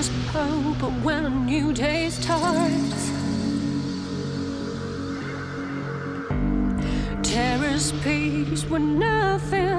is 0.00 0.08
hope 0.32 0.78
but 0.80 0.92
when 1.04 1.26
a 1.26 1.30
new 1.30 1.72
day 1.74 2.08
starts. 2.08 3.10
Is 7.80 7.92
peace 8.02 8.64
when 8.66 8.98
nothing 8.98 9.69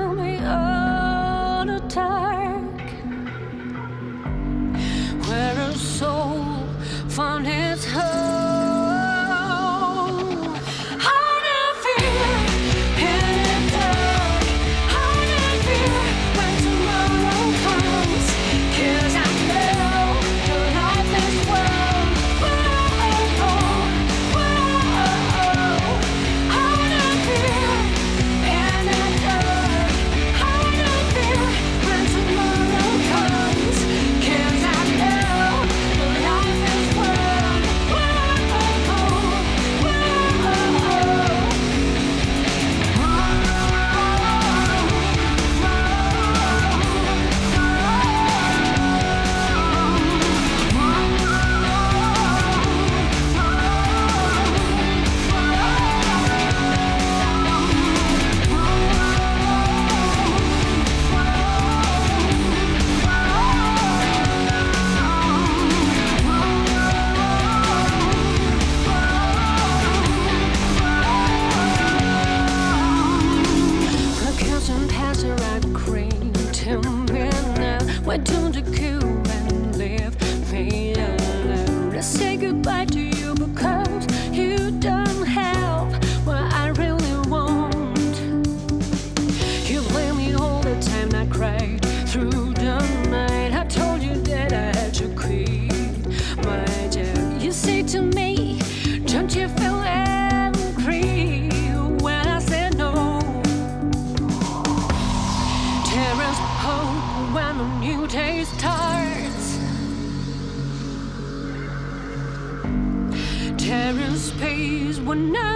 No. 115.14 115.51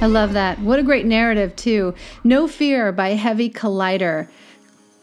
I 0.00 0.06
love 0.06 0.32
that. 0.34 0.60
What 0.60 0.78
a 0.78 0.84
great 0.84 1.06
narrative, 1.06 1.56
too. 1.56 1.92
No 2.22 2.46
Fear 2.46 2.92
by 2.92 3.10
Heavy 3.10 3.50
Collider. 3.50 4.28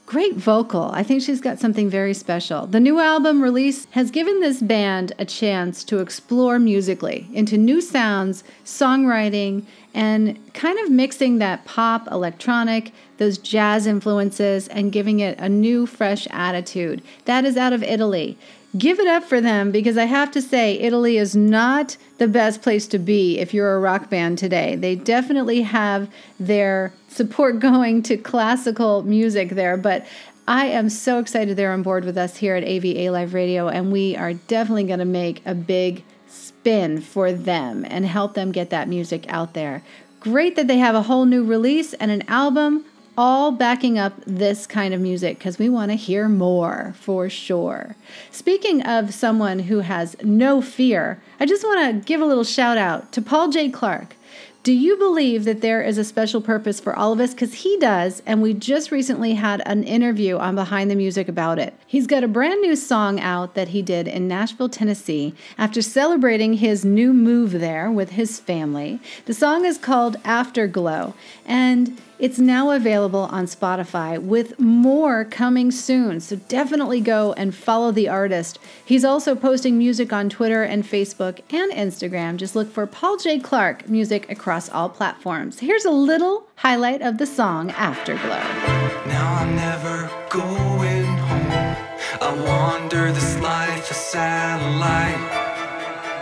Great 0.05 0.35
vocal. 0.35 0.89
I 0.93 1.03
think 1.03 1.21
she's 1.21 1.41
got 1.41 1.59
something 1.59 1.89
very 1.89 2.13
special. 2.13 2.65
The 2.65 2.79
new 2.79 3.01
album 3.01 3.43
release 3.43 3.87
has 3.91 4.09
given 4.09 4.39
this 4.39 4.61
band 4.61 5.11
a 5.19 5.25
chance 5.25 5.83
to 5.85 5.99
explore 5.99 6.59
musically 6.59 7.27
into 7.33 7.57
new 7.57 7.81
sounds, 7.81 8.45
songwriting, 8.63 9.65
and 9.93 10.39
kind 10.53 10.79
of 10.79 10.91
mixing 10.91 11.39
that 11.39 11.65
pop, 11.65 12.07
electronic, 12.09 12.93
those 13.17 13.37
jazz 13.37 13.87
influences, 13.87 14.69
and 14.69 14.93
giving 14.93 15.19
it 15.19 15.37
a 15.39 15.49
new, 15.49 15.85
fresh 15.85 16.25
attitude. 16.31 17.01
That 17.25 17.43
is 17.43 17.57
out 17.57 17.73
of 17.73 17.83
Italy. 17.83 18.37
Give 18.77 18.99
it 18.99 19.07
up 19.07 19.23
for 19.23 19.39
them 19.39 19.71
because 19.71 19.97
I 19.97 20.05
have 20.05 20.31
to 20.31 20.41
say, 20.41 20.73
Italy 20.79 21.17
is 21.17 21.35
not 21.35 21.95
the 22.17 22.27
best 22.27 22.61
place 22.61 22.87
to 22.87 22.99
be 22.99 23.39
if 23.39 23.53
you're 23.53 23.75
a 23.75 23.79
rock 23.79 24.09
band 24.09 24.37
today. 24.37 24.75
They 24.75 24.95
definitely 24.95 25.61
have 25.61 26.09
their 26.39 26.93
support 27.07 27.59
going 27.59 28.03
to 28.03 28.17
classical 28.17 29.03
music 29.03 29.49
there, 29.51 29.77
but 29.77 30.05
I 30.47 30.65
am 30.67 30.89
so 30.89 31.19
excited 31.19 31.55
they're 31.55 31.71
on 31.71 31.83
board 31.83 32.05
with 32.05 32.17
us 32.17 32.37
here 32.37 32.55
at 32.55 32.63
AVA 32.63 33.11
Live 33.11 33.33
Radio, 33.33 33.67
and 33.67 33.91
we 33.91 34.15
are 34.15 34.33
definitely 34.33 34.83
going 34.83 34.99
to 34.99 35.05
make 35.05 35.41
a 35.45 35.55
big 35.55 36.03
spin 36.27 37.01
for 37.01 37.31
them 37.31 37.85
and 37.87 38.05
help 38.05 38.33
them 38.33 38.51
get 38.51 38.69
that 38.71 38.89
music 38.89 39.25
out 39.29 39.53
there. 39.53 39.83
Great 40.19 40.55
that 40.55 40.67
they 40.67 40.77
have 40.79 40.95
a 40.95 41.03
whole 41.03 41.25
new 41.25 41.43
release 41.43 41.93
and 41.93 42.11
an 42.11 42.23
album 42.27 42.83
all 43.17 43.51
backing 43.51 43.97
up 43.97 44.13
this 44.25 44.67
kind 44.67 44.93
of 44.93 45.01
music 45.01 45.37
because 45.37 45.57
we 45.57 45.69
want 45.69 45.91
to 45.91 45.95
hear 45.95 46.27
more 46.27 46.93
for 46.99 47.29
sure. 47.29 47.95
Speaking 48.31 48.81
of 48.83 49.13
someone 49.13 49.59
who 49.59 49.79
has 49.79 50.15
no 50.23 50.61
fear, 50.61 51.21
I 51.39 51.45
just 51.45 51.63
want 51.63 52.01
to 52.01 52.05
give 52.05 52.21
a 52.21 52.25
little 52.25 52.43
shout 52.43 52.77
out 52.77 53.11
to 53.13 53.21
Paul 53.21 53.49
J. 53.49 53.69
Clark. 53.69 54.15
Do 54.65 54.73
you 54.73 54.97
believe 54.97 55.43
that 55.43 55.61
there 55.61 55.83
is 55.83 55.99
a 55.99 56.03
special 56.03 56.41
purpose 56.41 56.79
for 56.79 56.95
all 56.95 57.13
of 57.13 57.19
us? 57.19 57.35
Because 57.35 57.53
he 57.53 57.77
does, 57.77 58.23
and 58.25 58.41
we 58.41 58.55
just 58.55 58.89
recently 58.89 59.35
had 59.35 59.61
an 59.67 59.83
interview 59.83 60.39
on 60.39 60.55
Behind 60.55 60.89
the 60.89 60.95
Music 60.95 61.27
about 61.27 61.59
it. 61.59 61.75
He's 61.85 62.07
got 62.07 62.23
a 62.23 62.27
brand 62.27 62.61
new 62.61 62.75
song 62.75 63.19
out 63.19 63.53
that 63.53 63.67
he 63.67 63.83
did 63.83 64.07
in 64.07 64.27
Nashville, 64.27 64.67
Tennessee, 64.67 65.35
after 65.59 65.83
celebrating 65.83 66.55
his 66.55 66.83
new 66.83 67.13
move 67.13 67.51
there 67.51 67.91
with 67.91 68.13
his 68.13 68.39
family. 68.39 68.99
The 69.25 69.35
song 69.35 69.65
is 69.65 69.77
called 69.77 70.17
Afterglow, 70.25 71.13
and 71.45 72.01
it's 72.17 72.39
now 72.39 72.71
available 72.71 73.23
on 73.31 73.45
Spotify 73.45 74.19
with 74.19 74.59
more 74.59 75.25
coming 75.25 75.71
soon. 75.71 76.19
So 76.19 76.35
definitely 76.35 77.01
go 77.01 77.33
and 77.33 77.53
follow 77.53 77.91
the 77.91 78.07
artist. 78.07 78.59
He's 78.85 79.03
also 79.03 79.35
posting 79.35 79.77
music 79.77 80.13
on 80.13 80.29
Twitter 80.29 80.63
and 80.63 80.83
Facebook 80.83 81.41
and 81.51 81.71
Instagram. 81.71 82.37
Just 82.37 82.55
look 82.55 82.71
for 82.71 82.87
Paul 82.87 83.17
J. 83.17 83.39
Clark 83.39 83.89
music 83.89 84.29
across 84.29 84.69
all 84.69 84.89
platforms. 84.89 85.59
Here's 85.59 85.85
a 85.85 85.91
little 85.91 86.47
highlight 86.55 87.01
of 87.01 87.17
the 87.17 87.25
song 87.25 87.71
Afterglow. 87.71 88.43
Now 89.07 89.35
I'm 89.35 89.55
never 89.55 90.09
going 90.29 91.05
home. 91.17 91.75
I 92.21 92.33
wander 92.47 93.11
this 93.11 93.39
life 93.39 93.91
a 93.91 93.93
satellite. 93.93 95.43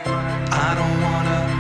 I 0.06 0.76
don't 0.76 1.02
wanna 1.02 1.53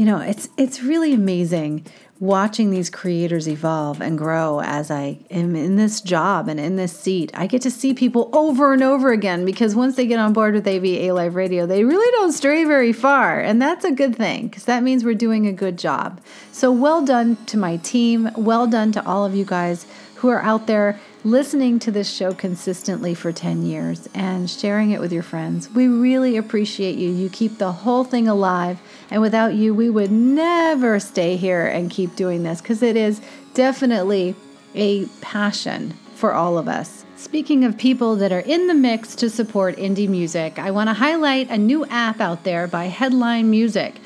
You 0.00 0.06
know, 0.06 0.20
it's 0.20 0.48
it's 0.56 0.82
really 0.82 1.12
amazing 1.12 1.84
watching 2.20 2.70
these 2.70 2.88
creators 2.88 3.46
evolve 3.46 4.00
and 4.00 4.16
grow 4.16 4.62
as 4.62 4.90
I 4.90 5.18
am 5.30 5.54
in 5.54 5.76
this 5.76 6.00
job 6.00 6.48
and 6.48 6.58
in 6.58 6.76
this 6.76 6.98
seat. 6.98 7.30
I 7.34 7.46
get 7.46 7.60
to 7.62 7.70
see 7.70 7.92
people 7.92 8.30
over 8.32 8.72
and 8.72 8.82
over 8.82 9.12
again 9.12 9.44
because 9.44 9.74
once 9.74 9.96
they 9.96 10.06
get 10.06 10.18
on 10.18 10.32
board 10.32 10.54
with 10.54 10.66
AVA 10.66 11.12
Live 11.12 11.34
Radio, 11.34 11.66
they 11.66 11.84
really 11.84 12.10
don't 12.12 12.32
stray 12.32 12.64
very 12.64 12.94
far. 12.94 13.40
And 13.40 13.60
that's 13.60 13.84
a 13.84 13.90
good 13.90 14.16
thing 14.16 14.48
because 14.48 14.64
that 14.64 14.82
means 14.82 15.04
we're 15.04 15.12
doing 15.12 15.46
a 15.46 15.52
good 15.52 15.76
job. 15.76 16.22
So 16.50 16.72
well 16.72 17.04
done 17.04 17.36
to 17.44 17.58
my 17.58 17.76
team. 17.76 18.30
Well 18.38 18.66
done 18.66 18.92
to 18.92 19.04
all 19.04 19.26
of 19.26 19.34
you 19.34 19.44
guys 19.44 19.84
who 20.14 20.30
are 20.30 20.40
out 20.40 20.66
there 20.66 20.98
listening 21.24 21.78
to 21.78 21.90
this 21.90 22.10
show 22.10 22.32
consistently 22.32 23.14
for 23.14 23.32
10 23.32 23.64
years 23.64 24.08
and 24.14 24.48
sharing 24.48 24.90
it 24.90 25.00
with 25.00 25.12
your 25.12 25.22
friends. 25.22 25.68
We 25.70 25.86
really 25.86 26.36
appreciate 26.36 26.96
you. 26.96 27.10
You 27.10 27.28
keep 27.28 27.58
the 27.58 27.72
whole 27.72 28.04
thing 28.04 28.26
alive. 28.26 28.80
And 29.10 29.20
without 29.20 29.54
you, 29.54 29.74
we 29.74 29.90
would 29.90 30.10
never 30.10 30.98
stay 30.98 31.36
here 31.36 31.66
and 31.66 31.90
keep 31.90 32.16
doing 32.16 32.42
this 32.42 32.60
because 32.60 32.82
it 32.82 32.96
is 32.96 33.20
definitely 33.54 34.34
a 34.74 35.06
passion 35.20 35.94
for 36.14 36.32
all 36.32 36.58
of 36.58 36.68
us. 36.68 37.04
Speaking 37.16 37.64
of 37.64 37.76
people 37.76 38.16
that 38.16 38.32
are 38.32 38.40
in 38.40 38.66
the 38.66 38.74
mix 38.74 39.14
to 39.16 39.28
support 39.28 39.76
indie 39.76 40.08
music, 40.08 40.58
I 40.58 40.70
want 40.70 40.88
to 40.88 40.94
highlight 40.94 41.50
a 41.50 41.58
new 41.58 41.84
app 41.86 42.20
out 42.20 42.44
there 42.44 42.66
by 42.66 42.84
Headline 42.86 43.50
Music. 43.50 43.96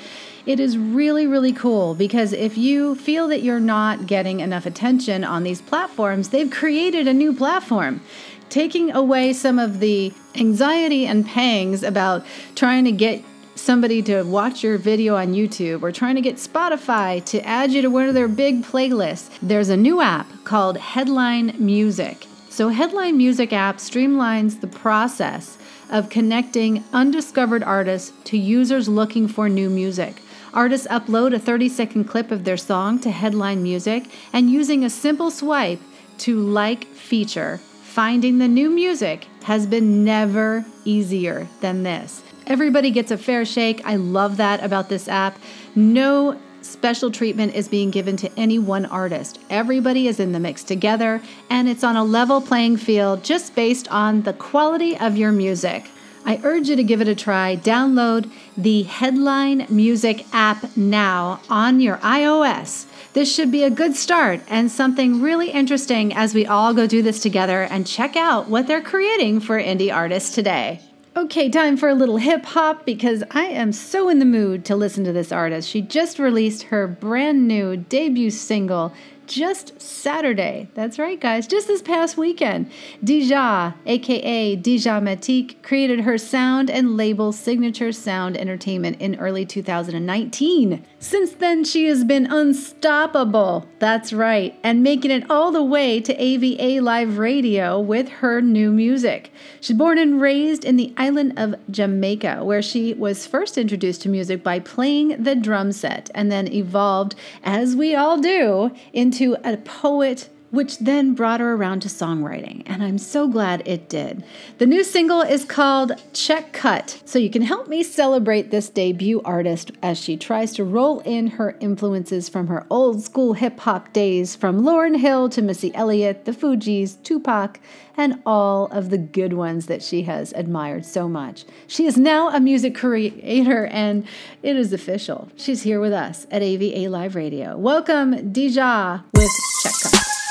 It 0.46 0.60
is 0.60 0.76
really, 0.76 1.26
really 1.26 1.54
cool 1.54 1.94
because 1.94 2.34
if 2.34 2.58
you 2.58 2.96
feel 2.96 3.28
that 3.28 3.42
you're 3.42 3.60
not 3.60 4.06
getting 4.06 4.40
enough 4.40 4.66
attention 4.66 5.24
on 5.24 5.42
these 5.42 5.62
platforms, 5.62 6.28
they've 6.28 6.50
created 6.50 7.08
a 7.08 7.14
new 7.14 7.32
platform, 7.32 8.02
taking 8.50 8.92
away 8.92 9.32
some 9.32 9.58
of 9.58 9.80
the 9.80 10.12
anxiety 10.34 11.06
and 11.06 11.24
pangs 11.24 11.82
about 11.82 12.26
trying 12.54 12.84
to 12.84 12.92
get 12.92 13.24
somebody 13.54 14.02
to 14.02 14.22
watch 14.24 14.62
your 14.62 14.76
video 14.76 15.16
on 15.16 15.32
YouTube 15.32 15.82
or 15.82 15.90
trying 15.90 16.16
to 16.16 16.20
get 16.20 16.36
Spotify 16.36 17.24
to 17.24 17.40
add 17.46 17.72
you 17.72 17.80
to 17.80 17.88
one 17.88 18.06
of 18.06 18.12
their 18.14 18.28
big 18.28 18.64
playlists. 18.64 19.30
There's 19.40 19.70
a 19.70 19.76
new 19.78 20.02
app 20.02 20.26
called 20.44 20.76
Headline 20.76 21.54
Music. 21.58 22.26
So, 22.50 22.68
Headline 22.68 23.16
Music 23.16 23.52
app 23.54 23.78
streamlines 23.78 24.60
the 24.60 24.66
process 24.66 25.56
of 25.90 26.10
connecting 26.10 26.84
undiscovered 26.92 27.62
artists 27.62 28.12
to 28.24 28.36
users 28.36 28.88
looking 28.88 29.26
for 29.26 29.48
new 29.48 29.70
music. 29.70 30.20
Artists 30.54 30.86
upload 30.86 31.34
a 31.34 31.38
30 31.40 31.68
second 31.68 32.04
clip 32.04 32.30
of 32.30 32.44
their 32.44 32.56
song 32.56 33.00
to 33.00 33.10
Headline 33.10 33.60
Music, 33.60 34.04
and 34.32 34.48
using 34.48 34.84
a 34.84 34.90
simple 34.90 35.32
swipe 35.32 35.80
to 36.18 36.38
like 36.38 36.84
feature, 36.84 37.58
finding 37.82 38.38
the 38.38 38.46
new 38.46 38.70
music 38.70 39.26
has 39.42 39.66
been 39.66 40.04
never 40.04 40.64
easier 40.84 41.48
than 41.60 41.82
this. 41.82 42.22
Everybody 42.46 42.92
gets 42.92 43.10
a 43.10 43.18
fair 43.18 43.44
shake. 43.44 43.84
I 43.84 43.96
love 43.96 44.36
that 44.36 44.62
about 44.62 44.88
this 44.88 45.08
app. 45.08 45.38
No 45.74 46.40
special 46.62 47.10
treatment 47.10 47.54
is 47.54 47.66
being 47.66 47.90
given 47.90 48.16
to 48.18 48.30
any 48.38 48.60
one 48.60 48.86
artist. 48.86 49.40
Everybody 49.50 50.06
is 50.06 50.20
in 50.20 50.30
the 50.30 50.40
mix 50.40 50.62
together, 50.62 51.20
and 51.50 51.68
it's 51.68 51.82
on 51.82 51.96
a 51.96 52.04
level 52.04 52.40
playing 52.40 52.76
field 52.76 53.24
just 53.24 53.56
based 53.56 53.88
on 53.88 54.22
the 54.22 54.32
quality 54.32 54.96
of 54.96 55.16
your 55.16 55.32
music. 55.32 55.84
I 56.24 56.40
urge 56.42 56.68
you 56.68 56.76
to 56.76 56.82
give 56.82 57.00
it 57.00 57.08
a 57.08 57.14
try. 57.14 57.56
Download 57.56 58.30
the 58.56 58.84
Headline 58.84 59.66
Music 59.68 60.24
app 60.32 60.76
now 60.76 61.40
on 61.50 61.80
your 61.80 61.98
iOS. 61.98 62.86
This 63.12 63.32
should 63.32 63.52
be 63.52 63.62
a 63.62 63.70
good 63.70 63.94
start 63.94 64.40
and 64.48 64.70
something 64.70 65.20
really 65.20 65.50
interesting 65.50 66.14
as 66.14 66.34
we 66.34 66.46
all 66.46 66.74
go 66.74 66.86
do 66.86 67.02
this 67.02 67.20
together 67.20 67.62
and 67.62 67.86
check 67.86 68.16
out 68.16 68.48
what 68.48 68.66
they're 68.66 68.82
creating 68.82 69.40
for 69.40 69.60
indie 69.60 69.94
artists 69.94 70.34
today. 70.34 70.80
Okay, 71.16 71.48
time 71.48 71.76
for 71.76 71.88
a 71.88 71.94
little 71.94 72.16
hip 72.16 72.44
hop 72.44 72.84
because 72.84 73.22
I 73.30 73.44
am 73.44 73.70
so 73.70 74.08
in 74.08 74.18
the 74.18 74.24
mood 74.24 74.64
to 74.64 74.74
listen 74.74 75.04
to 75.04 75.12
this 75.12 75.30
artist. 75.30 75.68
She 75.68 75.80
just 75.80 76.18
released 76.18 76.64
her 76.64 76.88
brand 76.88 77.46
new 77.46 77.76
debut 77.76 78.30
single, 78.30 78.92
just 79.26 79.80
Saturday. 79.80 80.68
That's 80.74 80.98
right, 80.98 81.20
guys, 81.20 81.46
just 81.46 81.66
this 81.66 81.82
past 81.82 82.16
weekend. 82.16 82.70
Deja, 83.02 83.72
aka 83.86 84.56
Deja 84.56 85.00
Matique, 85.00 85.62
created 85.62 86.00
her 86.00 86.18
sound 86.18 86.70
and 86.70 86.96
label 86.96 87.32
Signature 87.32 87.92
Sound 87.92 88.36
Entertainment 88.36 89.00
in 89.00 89.14
early 89.16 89.46
2019. 89.46 90.84
Since 90.98 91.32
then, 91.32 91.64
she 91.64 91.86
has 91.86 92.04
been 92.04 92.26
unstoppable. 92.26 93.68
That's 93.78 94.12
right, 94.12 94.58
and 94.62 94.82
making 94.82 95.10
it 95.10 95.30
all 95.30 95.52
the 95.52 95.62
way 95.62 96.00
to 96.00 96.14
AVA 96.14 96.80
Live 96.80 97.18
Radio 97.18 97.78
with 97.78 98.08
her 98.08 98.40
new 98.40 98.70
music. 98.70 99.32
She's 99.60 99.76
born 99.76 99.98
and 99.98 100.20
raised 100.20 100.64
in 100.64 100.76
the 100.76 100.92
island 100.96 101.38
of 101.38 101.54
Jamaica, 101.70 102.44
where 102.44 102.62
she 102.62 102.94
was 102.94 103.26
first 103.26 103.56
introduced 103.56 104.02
to 104.02 104.08
music 104.08 104.42
by 104.42 104.58
playing 104.58 105.22
the 105.22 105.34
drum 105.34 105.72
set 105.72 106.10
and 106.14 106.32
then 106.32 106.52
evolved, 106.52 107.14
as 107.42 107.76
we 107.76 107.94
all 107.94 108.20
do, 108.20 108.70
into 108.92 109.13
a 109.44 109.56
poet 109.56 110.28
which 110.54 110.78
then 110.78 111.14
brought 111.14 111.40
her 111.40 111.54
around 111.54 111.80
to 111.80 111.88
songwriting, 111.88 112.62
and 112.66 112.82
I'm 112.82 112.98
so 112.98 113.26
glad 113.28 113.66
it 113.66 113.88
did. 113.88 114.24
The 114.58 114.66
new 114.66 114.84
single 114.84 115.20
is 115.20 115.44
called 115.44 115.92
Check 116.12 116.52
Cut, 116.52 117.02
so 117.04 117.18
you 117.18 117.28
can 117.28 117.42
help 117.42 117.68
me 117.68 117.82
celebrate 117.82 118.50
this 118.50 118.68
debut 118.68 119.20
artist 119.22 119.72
as 119.82 119.98
she 119.98 120.16
tries 120.16 120.52
to 120.54 120.64
roll 120.64 121.00
in 121.00 121.26
her 121.26 121.56
influences 121.60 122.28
from 122.28 122.46
her 122.46 122.66
old 122.70 123.02
school 123.02 123.32
hip 123.32 123.58
hop 123.60 123.92
days, 123.92 124.36
from 124.36 124.62
Lauryn 124.62 124.96
Hill 124.96 125.28
to 125.30 125.42
Missy 125.42 125.74
Elliott, 125.74 126.24
the 126.24 126.32
Fugees, 126.32 127.02
Tupac, 127.02 127.58
and 127.96 128.20
all 128.24 128.66
of 128.66 128.90
the 128.90 128.98
good 128.98 129.32
ones 129.32 129.66
that 129.66 129.82
she 129.82 130.02
has 130.02 130.32
admired 130.32 130.84
so 130.84 131.08
much. 131.08 131.44
She 131.66 131.86
is 131.86 131.96
now 131.96 132.28
a 132.28 132.40
music 132.40 132.74
creator, 132.74 133.66
and 133.66 134.06
it 134.42 134.56
is 134.56 134.72
official. 134.72 135.28
She's 135.36 135.62
here 135.62 135.80
with 135.80 135.92
us 135.92 136.26
at 136.30 136.42
AVA 136.42 136.88
Live 136.88 137.14
Radio. 137.14 137.56
Welcome, 137.56 138.32
Deja, 138.32 139.02
with 139.14 139.30
Check 139.62 139.72
Cut. 139.82 140.23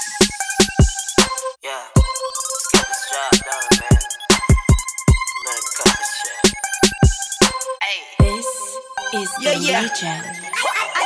Is 9.13 9.29
yeah, 9.41 9.53
yeah. 9.61 9.81
legend. 9.85 10.25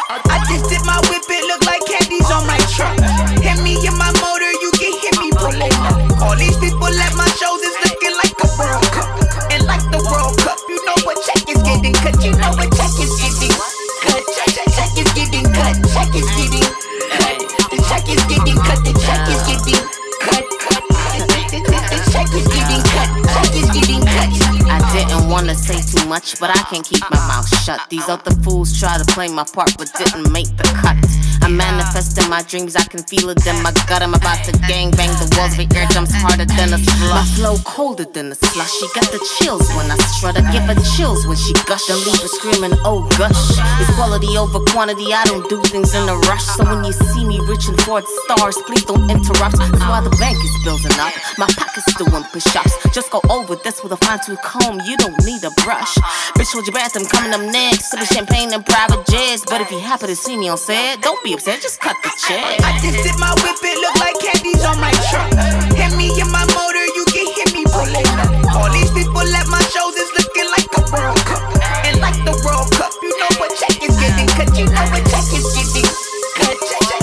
I, 0.07 0.23
I 0.23 0.37
just 0.47 0.71
did 0.71 0.79
my 0.87 0.95
whip, 1.11 1.27
it 1.27 1.43
look 1.51 1.63
like 1.67 1.83
candies 1.83 2.31
on 2.31 2.47
my 2.47 2.55
truck. 2.71 2.95
Hit 3.43 3.59
me 3.59 3.75
in 3.83 3.95
my 3.99 4.07
motor, 4.23 4.51
you 4.63 4.71
can 4.79 4.93
hit 5.03 5.15
me 5.19 5.29
pulling 5.35 5.75
up. 5.83 5.99
All 6.23 6.35
these 6.39 6.55
people 6.63 6.87
at 6.87 7.13
my 7.19 7.27
shows 7.35 7.59
is 7.59 7.75
looking 7.83 8.15
like 8.15 8.31
a 8.39 8.47
World 8.55 8.87
Cup. 8.95 9.11
And 9.51 9.67
like 9.67 9.83
the 9.91 9.99
World 9.99 10.39
Cup, 10.39 10.55
you 10.71 10.79
know 10.87 10.95
what 11.03 11.19
check 11.27 11.43
is 11.51 11.59
getting 11.67 11.91
cut, 11.99 12.15
you 12.23 12.31
know 12.39 12.51
what 12.55 12.71
check 12.79 12.95
is 12.95 13.11
getting 13.19 13.51
cut. 13.51 14.23
Check, 14.39 14.55
check, 14.55 14.69
check 14.71 14.91
is 14.95 15.11
getting 15.11 15.47
cut, 15.51 15.75
check 15.91 16.11
is 16.15 16.27
getting 16.31 16.63
cut. 17.11 17.35
The 17.67 17.77
check 17.91 18.07
is 18.07 18.23
getting 18.31 18.59
cut, 18.63 18.79
the 18.87 18.93
check 19.03 19.27
is 19.27 19.41
getting 19.43 19.83
cut. 20.23 20.43
The 20.47 21.99
check 22.07 22.31
is 22.31 22.47
getting 22.55 22.83
cut, 22.87 23.09
check 23.35 23.51
is 23.51 23.67
getting 23.75 24.03
cut. 24.07 24.31
I 24.71 24.79
didn't 24.95 25.27
wanna 25.27 25.55
say 25.55 25.83
too 25.83 26.07
much, 26.07 26.39
but 26.39 26.49
I 26.55 26.63
can't 26.71 26.87
keep 26.87 27.03
my 27.11 27.19
mouth 27.27 27.47
shut. 27.47 27.56
These 27.89 28.07
other 28.07 28.31
fools 28.43 28.79
try 28.79 28.97
to 28.97 29.03
play 29.11 29.27
my 29.27 29.43
part, 29.43 29.75
but 29.77 29.91
didn't 29.97 30.31
make 30.31 30.47
the 30.55 30.63
cut. 30.79 30.95
I'm 31.43 31.55
manifesting 31.55 32.29
my 32.29 32.41
dreams, 32.43 32.75
I 32.75 32.83
can 32.83 33.03
feel 33.03 33.29
it 33.29 33.45
in 33.45 33.61
my 33.61 33.71
gut. 33.87 34.01
I'm 34.01 34.13
about 34.13 34.39
to 34.47 34.51
gang 34.67 34.91
bang 34.91 35.11
the 35.19 35.27
walls, 35.35 35.55
my 35.59 35.67
air 35.75 35.87
jumps 35.91 36.15
harder 36.15 36.47
than 36.47 36.71
a 36.71 36.79
slush. 36.79 37.11
My 37.11 37.27
flow 37.35 37.55
colder 37.67 38.05
than 38.05 38.31
a 38.31 38.35
slush. 38.35 38.71
She 38.79 38.87
got 38.95 39.11
the 39.11 39.19
chills 39.35 39.67
when 39.75 39.91
I 39.91 39.97
strut. 40.15 40.39
I 40.39 40.43
give 40.51 40.63
her 40.63 40.79
chills 40.95 41.27
when 41.27 41.35
she 41.35 41.51
gush. 41.67 41.83
Then 41.91 41.99
leave 42.07 42.23
her 42.23 42.31
screaming, 42.39 42.75
oh 42.87 43.03
gush. 43.19 43.35
It's 43.83 43.91
quality 43.99 44.31
over 44.39 44.63
quantity. 44.71 45.11
I 45.11 45.23
don't 45.27 45.47
do 45.51 45.61
things 45.67 45.91
in 45.91 46.07
a 46.07 46.15
rush. 46.31 46.43
So 46.55 46.63
when 46.63 46.83
you 46.87 46.95
see 46.95 47.23
me 47.27 47.39
reaching 47.51 47.75
for 47.83 47.99
the 47.99 48.11
stars, 48.23 48.55
please 48.63 48.83
don't 48.87 49.11
interrupt. 49.11 49.59
That's 49.59 49.83
why 49.87 49.99
the 49.99 50.11
bank 50.19 50.39
is 50.39 50.55
building 50.63 50.95
up. 50.99 51.11
My 51.37 51.47
pocket's 51.59 51.91
doing 51.99 52.23
push-ups. 52.31 52.75
Just 52.95 53.11
go 53.11 53.19
over 53.29 53.55
this 53.63 53.83
with 53.83 53.91
a 53.91 53.99
fine-tooth 54.03 54.41
comb. 54.41 54.79
You 54.87 54.95
don't 54.97 55.15
need 55.27 55.43
a 55.43 55.51
brush. 55.63 55.95
Bitch, 56.35 56.51
hold 56.51 56.67
your 56.67 56.75
breath. 56.75 56.95
I'm 56.95 57.05
coming 57.07 57.31
up 57.35 57.43
next. 57.43 57.56
Sipping 57.57 58.05
champagne 58.13 58.53
and 58.53 58.63
private 58.63 59.01
jets. 59.07 59.41
But 59.41 59.61
if 59.61 59.71
you 59.71 59.79
happen 59.79 60.09
to 60.09 60.15
see 60.15 60.37
me 60.37 60.47
on 60.47 60.57
set, 60.57 61.01
don't 61.01 61.17
be 61.23 61.33
upset. 61.33 61.59
Just 61.59 61.81
cut 61.81 61.97
the 62.03 62.13
check. 62.21 62.61
I 62.61 62.77
just 62.85 63.01
did 63.01 63.17
my 63.17 63.33
whip, 63.41 63.57
it 63.65 63.77
look 63.81 63.97
like 63.97 64.13
candies 64.21 64.61
on 64.61 64.77
my 64.77 64.93
truck. 65.09 65.33
Hit 65.73 65.89
me 65.97 66.13
in 66.21 66.29
my 66.29 66.45
motor, 66.53 66.85
you 66.85 67.03
can 67.09 67.25
hit 67.33 67.49
me 67.57 67.65
pulling 67.65 68.05
up. 68.21 68.29
All 68.61 68.69
these 68.69 68.93
people 68.93 69.25
at 69.25 69.47
my 69.49 69.61
shows 69.73 69.97
is 69.97 70.11
looking 70.13 70.45
like 70.53 70.69
a 70.69 70.85
World 70.93 71.17
Cup. 71.25 71.41
And 71.81 71.97
like 71.97 72.19
the 72.21 72.37
World 72.45 72.69
Cup, 72.77 72.93
you 73.01 73.09
know 73.17 73.31
what 73.41 73.49
check 73.57 73.81
is 73.81 73.95
getting 73.97 74.29
cut. 74.37 74.53
You 74.53 74.69
know 74.69 74.85
what 74.93 75.01
check 75.09 75.25
is 75.33 75.49
getting 75.57 75.89
cut. 76.37 76.53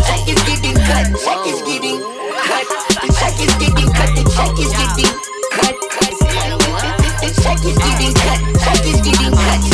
Check, 0.06 0.22
is 0.30 0.38
getting 0.46 0.78
cut. 0.86 1.10
Check 1.18 1.42
is 1.50 1.66
getting 1.66 1.98
cut. 1.98 2.62
The 3.02 3.08
check 3.10 3.34
is 3.42 3.54
getting 3.58 3.90
cut. 3.90 4.10
The 4.14 4.22
check 4.30 4.54
is 4.62 4.70
getting 4.78 5.10
cut. 5.50 5.74
Check 7.42 7.58
is 7.66 7.74
getting 7.82 8.14
cut. 8.14 8.38
Check 8.62 8.86
is 8.86 9.00
getting 9.02 9.34
cut. 9.34 9.73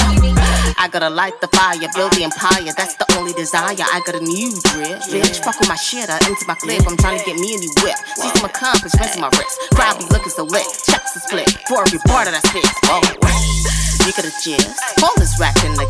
I 0.80 0.88
gotta 0.88 1.10
light 1.10 1.38
the 1.42 1.48
fire, 1.48 1.76
build 1.94 2.12
the 2.16 2.24
empire. 2.24 2.72
That's 2.72 2.96
the 2.96 3.04
only 3.18 3.34
desire. 3.34 3.76
I 3.76 4.00
got 4.06 4.14
a 4.14 4.24
new 4.24 4.48
drip. 4.72 5.04
Bitch, 5.12 5.44
fuck 5.44 5.60
with 5.60 5.68
my 5.68 5.76
shit, 5.76 6.08
I 6.08 6.16
empty 6.24 6.46
my 6.48 6.54
clip. 6.54 6.88
I'm 6.88 6.96
trying 6.96 7.18
to 7.18 7.24
get 7.26 7.36
me 7.36 7.54
a 7.54 7.58
new 7.60 7.70
whip. 7.84 7.96
See 8.16 8.32
some 8.32 8.48
accomplishments 8.48 9.14
in 9.14 9.20
my 9.20 9.28
wrist. 9.28 9.60
Crowd 9.74 9.98
be 9.98 10.06
looking 10.06 10.32
so 10.32 10.44
lit. 10.44 10.64
Checks 10.88 11.16
are 11.16 11.20
split. 11.20 11.50
For 11.68 11.84
every 11.84 12.00
part 12.08 12.28
of 12.28 12.32
that 12.32 12.46
spit. 12.48 12.64
Oh, 12.88 13.89
you 14.10 14.14
could 14.14 14.24
have 14.24 14.42
just 14.42 15.02
All 15.06 15.14
this 15.22 15.38
rack 15.38 15.54
in 15.62 15.70
the. 15.78 15.86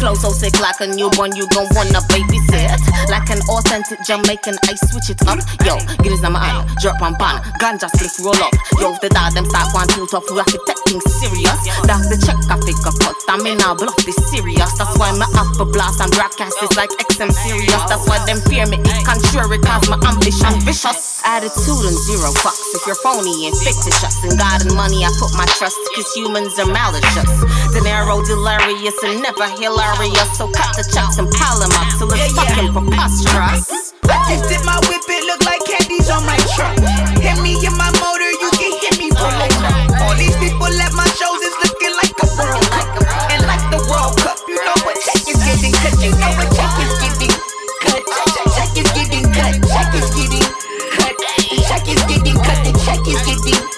Flow 0.00 0.14
so 0.14 0.32
sick 0.32 0.56
like 0.60 0.80
a 0.80 0.86
newborn, 0.88 1.36
you 1.36 1.44
gon' 1.52 1.68
wanna 1.76 2.00
babysit. 2.08 2.80
Like 3.12 3.28
an 3.28 3.44
authentic 3.44 4.00
Jamaican, 4.08 4.56
I 4.64 4.74
switch 4.88 5.12
it 5.12 5.20
up. 5.28 5.36
Yo, 5.60 5.76
get 6.00 6.16
his 6.16 6.22
number 6.22 6.40
on, 6.40 6.64
drop 6.80 7.02
on 7.02 7.14
pan, 7.16 7.44
ganja 7.60 7.92
slip 7.92 8.10
roll 8.24 8.40
up. 8.40 8.54
Yo, 8.80 8.96
if 8.96 9.00
the 9.04 9.10
dog 9.12 9.34
them 9.36 9.44
start 9.44 9.68
one 9.74 9.86
too 9.88 10.08
tough, 10.08 10.24
have 10.32 10.48
to 10.48 10.58
take 10.64 10.82
serious. 11.00 11.60
That's 11.84 12.08
the 12.08 12.18
check 12.18 12.36
I 12.48 12.56
figure 12.60 12.94
cut. 13.00 13.16
I 13.28 13.36
mean, 13.40 13.58
now 13.58 13.74
bluff 13.74 13.96
is 14.06 14.16
serious. 14.28 14.72
That's 14.76 14.92
why 14.98 15.12
my 15.16 15.28
upper 15.36 15.64
blast 15.64 16.00
and 16.00 16.10
broadcast 16.12 16.56
is 16.62 16.72
like 16.76 16.90
XM 17.12 17.30
Sirius. 17.32 17.82
That's 17.88 18.04
why 18.08 18.20
them 18.26 18.40
fear 18.48 18.66
me. 18.66 18.80
It 18.80 19.04
contrary, 19.06 19.58
cause 19.60 19.88
my 19.88 20.00
ambition 20.08 20.56
vicious. 20.64 21.22
Attitude 21.24 21.84
and 21.86 21.98
zero 22.08 22.32
fucks. 22.42 22.74
If 22.74 22.86
you're 22.86 22.98
phony 23.00 23.46
and 23.46 23.56
fictitious, 23.56 24.24
in 24.24 24.36
God 24.36 24.66
and 24.66 24.74
money, 24.74 25.04
I 25.04 25.10
put 25.20 25.32
my 25.38 25.46
trust, 25.56 25.78
cause 25.94 26.08
humans 26.16 26.58
are 26.58 26.68
malicious. 26.68 27.41
Dinero 27.72 28.22
delirious 28.24 28.96
and 29.04 29.22
never 29.22 29.48
hilarious. 29.58 30.30
So 30.36 30.48
cut 30.50 30.76
the 30.76 30.84
checks 30.88 31.18
and 31.18 31.28
pile 31.32 31.58
them 31.60 31.72
up 31.74 31.88
till 31.98 32.10
it's 32.12 32.32
fucking 32.34 32.72
preposterous. 32.72 33.92
I 34.08 34.18
just 34.28 34.48
did 34.48 34.62
my 34.64 34.76
whip, 34.88 35.04
it 35.08 35.24
look 35.24 35.42
like 35.46 35.62
candies 35.64 36.10
on 36.10 36.24
my 36.26 36.36
truck. 36.52 36.76
Hit 37.20 37.38
me 37.40 37.56
in 37.60 37.74
my 37.78 37.88
motor, 38.02 38.32
you 38.42 38.50
can 38.58 38.72
hit 38.82 38.94
me 38.98 39.08
pulling 39.14 39.56
up. 39.64 39.76
All 40.04 40.14
these 40.16 40.36
people 40.36 40.68
at 40.68 40.92
my 40.92 41.06
shows 41.16 41.40
is 41.40 41.56
looking 41.64 41.94
like 41.96 42.12
a 42.20 42.28
World 42.36 42.66
Cup. 42.70 42.88
And 43.32 43.46
like 43.46 43.64
the 43.72 43.80
World 43.88 44.18
Cup, 44.20 44.38
you 44.48 44.58
know 44.62 44.76
what 44.84 44.96
check 45.00 45.22
is 45.24 45.40
getting 45.40 45.72
cut. 45.80 45.96
You 46.02 46.12
know 46.18 46.32
what 46.36 46.48
check 46.52 46.72
is 46.82 46.92
getting 47.00 47.32
cut. 47.80 48.02
Check, 48.36 48.48
check 48.52 48.72
is 48.76 48.90
getting 48.92 49.26
cut. 49.32 49.54
Check 49.70 49.94
is 49.96 50.08
getting 50.12 50.46
cut. 50.92 51.14
The 51.48 51.56
check 51.64 51.86
is 51.88 52.02
getting 52.04 52.36
cut. 52.36 52.58
The 52.66 52.72
check 52.84 53.02
is 53.06 53.20
getting 53.24 53.60
cut. 53.60 53.71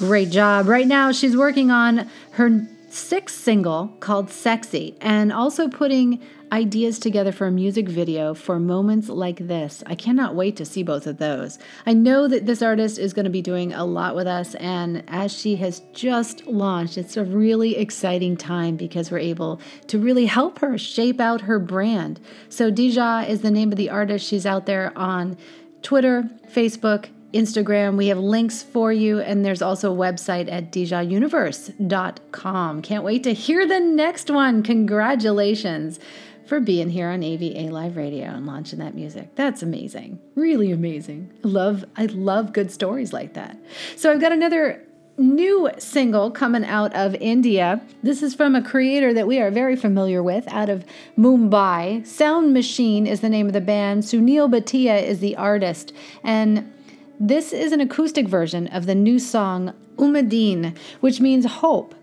Great 0.00 0.30
job. 0.30 0.66
Right 0.66 0.86
now, 0.86 1.12
she's 1.12 1.36
working 1.36 1.70
on 1.70 2.08
her 2.30 2.66
sixth 2.88 3.38
single 3.38 3.88
called 4.00 4.30
Sexy, 4.30 4.96
and 4.98 5.30
also 5.30 5.68
putting 5.68 6.22
ideas 6.50 6.98
together 6.98 7.32
for 7.32 7.48
a 7.48 7.50
music 7.50 7.86
video 7.86 8.32
for 8.32 8.58
moments 8.58 9.10
like 9.10 9.46
this. 9.46 9.82
I 9.84 9.94
cannot 9.94 10.34
wait 10.34 10.56
to 10.56 10.64
see 10.64 10.82
both 10.82 11.06
of 11.06 11.18
those. 11.18 11.58
I 11.84 11.92
know 11.92 12.28
that 12.28 12.46
this 12.46 12.62
artist 12.62 12.98
is 12.98 13.12
going 13.12 13.24
to 13.24 13.30
be 13.30 13.42
doing 13.42 13.74
a 13.74 13.84
lot 13.84 14.16
with 14.16 14.26
us, 14.26 14.54
and 14.54 15.04
as 15.06 15.38
she 15.38 15.56
has 15.56 15.80
just 15.92 16.46
launched, 16.46 16.96
it's 16.96 17.18
a 17.18 17.24
really 17.24 17.76
exciting 17.76 18.38
time 18.38 18.76
because 18.76 19.10
we're 19.10 19.18
able 19.18 19.60
to 19.88 19.98
really 19.98 20.24
help 20.24 20.60
her 20.60 20.78
shape 20.78 21.20
out 21.20 21.42
her 21.42 21.58
brand. 21.58 22.18
So, 22.48 22.72
Dija 22.72 23.28
is 23.28 23.42
the 23.42 23.50
name 23.50 23.70
of 23.70 23.76
the 23.76 23.90
artist. 23.90 24.26
She's 24.26 24.46
out 24.46 24.64
there 24.64 24.96
on 24.96 25.36
Twitter, 25.82 26.30
Facebook, 26.50 27.10
Instagram. 27.32 27.96
We 27.96 28.08
have 28.08 28.18
links 28.18 28.62
for 28.62 28.92
you, 28.92 29.20
and 29.20 29.44
there's 29.44 29.62
also 29.62 29.92
a 29.92 29.96
website 29.96 30.50
at 30.50 30.72
dijauniverse.com. 30.72 32.82
Can't 32.82 33.04
wait 33.04 33.22
to 33.24 33.32
hear 33.32 33.66
the 33.66 33.80
next 33.80 34.30
one. 34.30 34.62
Congratulations 34.62 35.98
for 36.46 36.58
being 36.58 36.90
here 36.90 37.08
on 37.08 37.22
AVA 37.22 37.72
Live 37.72 37.96
Radio 37.96 38.26
and 38.26 38.44
launching 38.44 38.80
that 38.80 38.94
music. 38.94 39.36
That's 39.36 39.62
amazing. 39.62 40.18
Really 40.34 40.72
amazing. 40.72 41.32
I 41.44 41.48
love 41.48 41.84
I 41.96 42.06
love 42.06 42.52
good 42.52 42.72
stories 42.72 43.12
like 43.12 43.34
that. 43.34 43.56
So 43.94 44.10
I've 44.10 44.20
got 44.20 44.32
another 44.32 44.84
new 45.20 45.70
single 45.78 46.30
coming 46.30 46.64
out 46.64 46.92
of 46.94 47.14
India. 47.16 47.80
This 48.02 48.22
is 48.22 48.34
from 48.34 48.56
a 48.56 48.62
creator 48.62 49.14
that 49.14 49.28
we 49.28 49.38
are 49.38 49.50
very 49.50 49.76
familiar 49.76 50.22
with 50.22 50.48
out 50.48 50.68
of 50.68 50.84
Mumbai. 51.16 52.04
Sound 52.06 52.52
Machine 52.52 53.06
is 53.06 53.20
the 53.20 53.28
name 53.28 53.46
of 53.46 53.52
the 53.52 53.60
band. 53.60 54.02
Sunil 54.02 54.50
Bhatia 54.50 55.02
is 55.02 55.20
the 55.20 55.36
artist. 55.36 55.92
And 56.24 56.72
this 57.20 57.52
is 57.52 57.72
an 57.72 57.82
acoustic 57.82 58.26
version 58.26 58.66
of 58.68 58.86
the 58.86 58.94
new 58.94 59.18
song 59.18 59.74
Umadin, 59.98 60.74
which 61.00 61.20
means 61.20 61.44
hope 61.44 61.94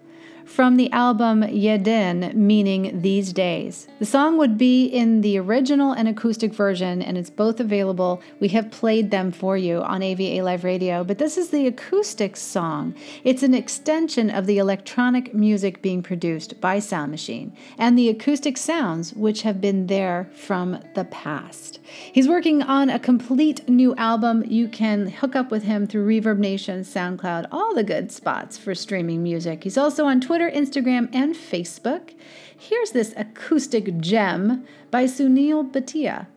from 0.45 0.77
the 0.77 0.89
album 0.91 1.41
Yedin, 1.41 2.33
meaning 2.33 3.01
these 3.01 3.33
days. 3.33 3.87
The 3.99 4.05
song 4.05 4.37
would 4.37 4.57
be 4.57 4.85
in 4.85 5.21
the 5.21 5.37
original 5.39 5.91
and 5.91 6.07
acoustic 6.07 6.53
version, 6.53 7.01
and 7.01 7.17
it's 7.17 7.29
both 7.29 7.59
available. 7.59 8.21
We 8.39 8.47
have 8.49 8.71
played 8.71 9.11
them 9.11 9.31
for 9.31 9.57
you 9.57 9.81
on 9.81 10.01
AVA 10.01 10.43
Live 10.43 10.63
Radio, 10.63 11.03
but 11.03 11.17
this 11.17 11.37
is 11.37 11.49
the 11.49 11.67
acoustic 11.67 12.37
song. 12.37 12.95
It's 13.23 13.43
an 13.43 13.53
extension 13.53 14.29
of 14.29 14.45
the 14.45 14.57
electronic 14.57 15.33
music 15.33 15.81
being 15.81 16.01
produced 16.01 16.61
by 16.61 16.79
Sound 16.79 17.11
Machine 17.11 17.55
and 17.77 17.97
the 17.97 18.09
acoustic 18.09 18.57
sounds 18.57 19.13
which 19.13 19.41
have 19.41 19.59
been 19.59 19.87
there 19.87 20.29
from 20.33 20.81
the 20.95 21.05
past. 21.05 21.79
He's 22.11 22.27
working 22.27 22.61
on 22.61 22.89
a 22.89 22.99
complete 22.99 23.67
new 23.69 23.95
album. 23.95 24.43
You 24.45 24.67
can 24.67 25.07
hook 25.07 25.35
up 25.35 25.51
with 25.51 25.63
him 25.63 25.87
through 25.87 26.07
ReverbNation, 26.07 26.81
SoundCloud, 26.81 27.47
all 27.51 27.73
the 27.73 27.83
good 27.83 28.11
spots 28.11 28.57
for 28.57 28.75
streaming 28.75 29.23
music. 29.23 29.63
He's 29.63 29.77
also 29.77 30.05
on 30.05 30.21
Twitter, 30.21 30.49
Instagram, 30.49 31.09
and 31.13 31.35
Facebook. 31.35 32.13
Here's 32.57 32.91
this 32.91 33.13
acoustic 33.15 33.99
gem 33.99 34.65
by 34.91 35.05
Sunil 35.05 35.71
Bhatia. 35.71 36.27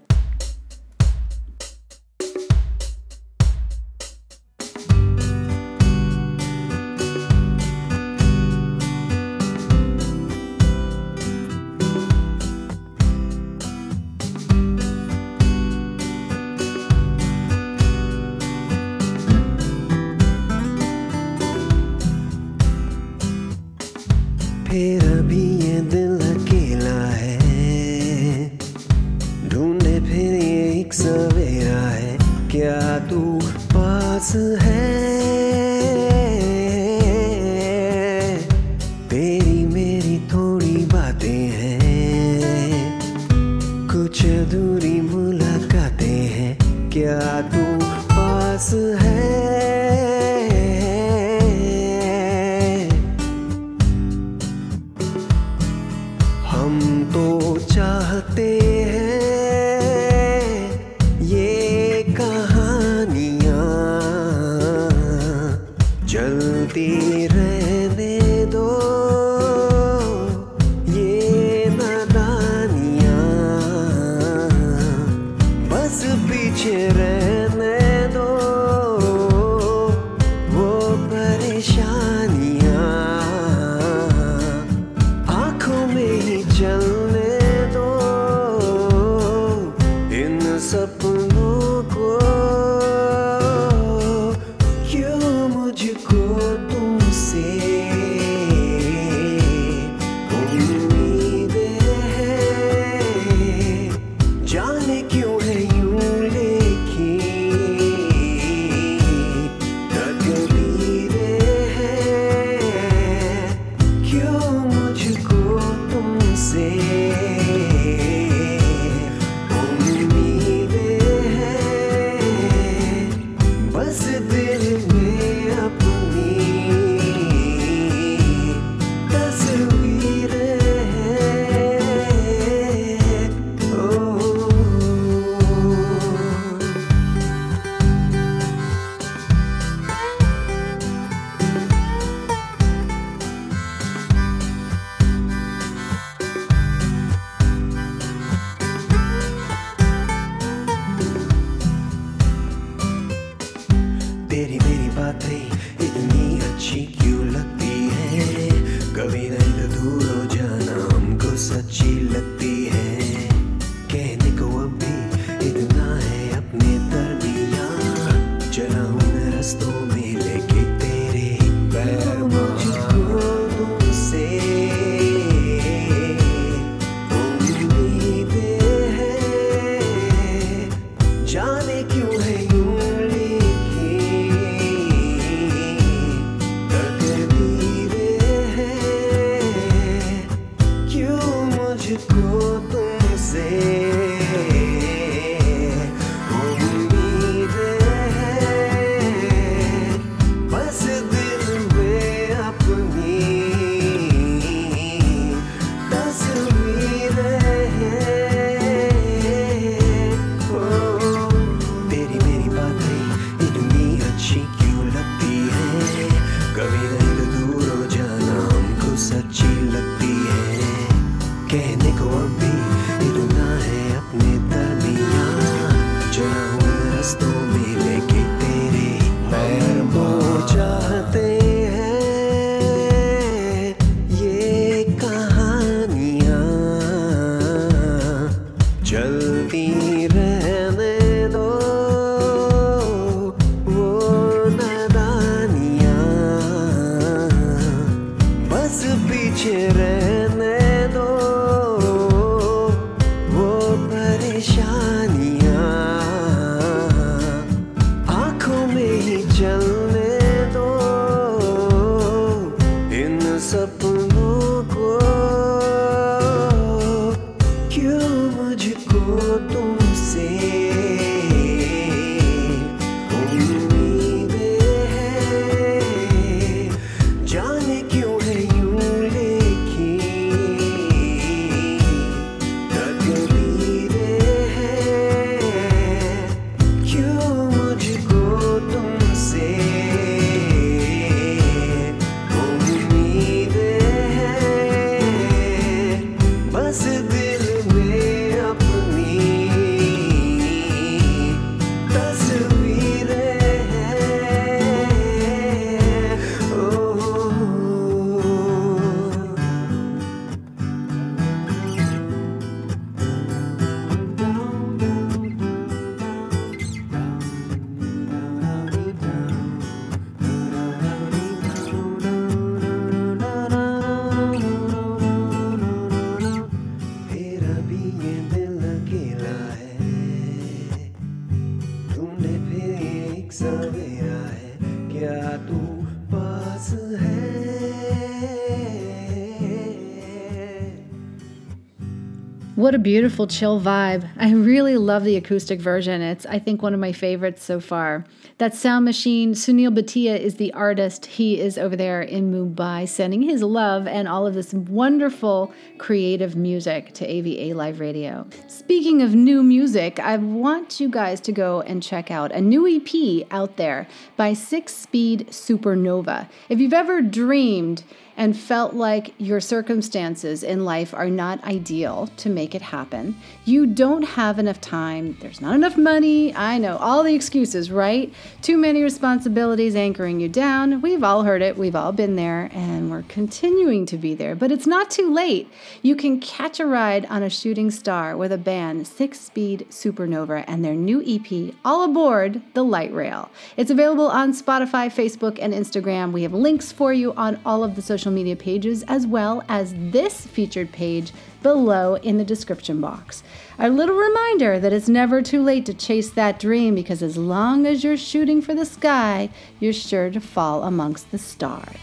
What 342.71 342.77
a 342.77 342.79
beautiful 342.79 343.27
chill 343.27 343.61
vibe. 343.61 344.09
I 344.17 344.31
really 344.31 344.77
love 344.77 345.03
the 345.03 345.17
acoustic 345.17 345.61
version. 345.61 346.01
It's, 346.03 346.25
I 346.25 346.39
think, 346.39 346.63
one 346.63 346.73
of 346.73 346.79
my 346.79 346.93
favorites 346.93 347.43
so 347.43 347.59
far. 347.59 348.05
That 348.41 348.55
sound 348.55 348.87
machine, 348.87 349.35
Sunil 349.35 349.69
Bhatia 349.69 350.19
is 350.19 350.37
the 350.37 350.51
artist. 350.55 351.05
He 351.05 351.39
is 351.39 351.59
over 351.59 351.77
there 351.77 352.01
in 352.01 352.33
Mumbai 352.33 352.89
sending 352.89 353.21
his 353.21 353.43
love 353.43 353.87
and 353.87 354.09
all 354.09 354.27
of 354.27 354.33
this 354.33 354.55
wonderful 354.55 355.53
creative 355.77 356.37
music 356.37 356.95
to 356.95 357.07
AVA 357.07 357.55
Live 357.55 357.81
Radio. 357.81 358.27
Speaking 358.49 359.03
of 359.03 359.15
new 359.15 359.43
music, 359.43 360.01
I 360.01 360.17
want 360.17 360.81
you 360.81 360.89
guys 360.89 361.21
to 361.21 361.33
go 361.33 361.61
and 361.61 361.83
check 361.83 362.11
out 362.11 362.33
a 362.33 362.41
new 362.41 362.67
EP 362.67 363.27
out 363.31 363.59
there 363.59 363.87
by 364.17 364.33
Six 364.33 364.75
Speed 364.75 365.27
Supernova. 365.29 366.27
If 366.49 366.61
you've 366.61 366.73
ever 366.73 367.03
dreamed 367.03 367.85
and 368.21 368.37
felt 368.37 368.75
like 368.75 369.15
your 369.17 369.41
circumstances 369.41 370.43
in 370.43 370.63
life 370.63 370.93
are 370.93 371.09
not 371.09 371.43
ideal 371.43 372.07
to 372.19 372.29
make 372.29 372.55
it 372.55 372.61
happen. 372.61 373.17
You 373.47 373.67
don't 373.67 374.03
have 374.03 374.39
enough 374.39 374.61
time, 374.61 375.17
there's 375.23 375.41
not 375.41 375.55
enough 375.55 375.79
money. 375.79 376.35
I 376.35 376.59
know 376.59 376.77
all 376.77 377.03
the 377.03 377.15
excuses, 377.15 377.71
right? 377.71 378.13
Too 378.43 378.57
many 378.57 378.83
responsibilities 378.83 379.77
anchoring 379.77 380.19
you 380.19 380.29
down. 380.29 380.81
We've 380.81 381.05
all 381.05 381.25
heard 381.25 381.43
it, 381.43 381.59
we've 381.59 381.77
all 381.77 381.93
been 381.93 382.17
there, 382.17 382.49
and 382.53 382.91
we're 382.91 383.03
continuing 383.03 383.85
to 383.87 383.99
be 383.99 384.15
there. 384.15 384.35
But 384.35 384.51
it's 384.51 384.67
not 384.67 384.91
too 384.91 385.13
late. 385.13 385.53
You 385.83 385.95
can 385.95 386.21
catch 386.21 386.59
a 386.59 386.65
ride 386.65 387.05
on 387.07 387.23
a 387.23 387.29
shooting 387.29 387.71
star 387.71 388.17
with 388.17 388.33
a 388.33 388.39
band, 388.39 388.87
Six 388.87 389.21
Speed 389.21 389.67
Supernova, 389.69 390.45
and 390.47 390.65
their 390.65 390.75
new 390.75 391.03
EP, 391.07 391.55
All 391.65 391.85
Aboard 391.85 392.41
the 392.55 392.65
Light 392.65 392.93
Rail. 392.93 393.31
It's 393.59 393.71
available 393.71 394.09
on 394.09 394.33
Spotify, 394.33 394.87
Facebook, 394.91 395.39
and 395.41 395.53
Instagram. 395.53 396.13
We 396.13 396.23
have 396.23 396.33
links 396.33 396.73
for 396.73 396.93
you 396.93 397.13
on 397.15 397.39
all 397.45 397.63
of 397.63 397.77
the 397.77 397.83
social 397.83 398.11
media 398.11 398.37
pages, 398.37 398.85
as 398.85 399.07
well 399.07 399.45
as 399.49 399.75
this 399.77 400.27
featured 400.27 400.73
page 400.73 401.13
below 401.43 401.97
in 401.97 402.19
the 402.19 402.25
description 402.25 402.81
box. 402.81 403.23
A 403.59 403.69
little 403.69 403.97
reminder 403.97 404.59
that 404.59 404.73
it's 404.73 404.89
never 404.89 405.23
too 405.23 405.43
late 405.43 405.67
to 405.67 405.75
chase 405.75 406.11
that 406.11 406.39
dream 406.39 406.75
because 406.75 407.03
as 407.03 407.17
long 407.17 407.67
as 407.67 407.85
you're 407.85 407.97
shooting 407.97 408.41
for 408.41 408.55
the 408.55 408.65
sky, 408.65 409.31
you're 409.59 409.73
sure 409.73 410.11
to 410.11 410.21
fall 410.21 410.65
amongst 410.65 411.11
the 411.11 411.19
stars. 411.19 411.77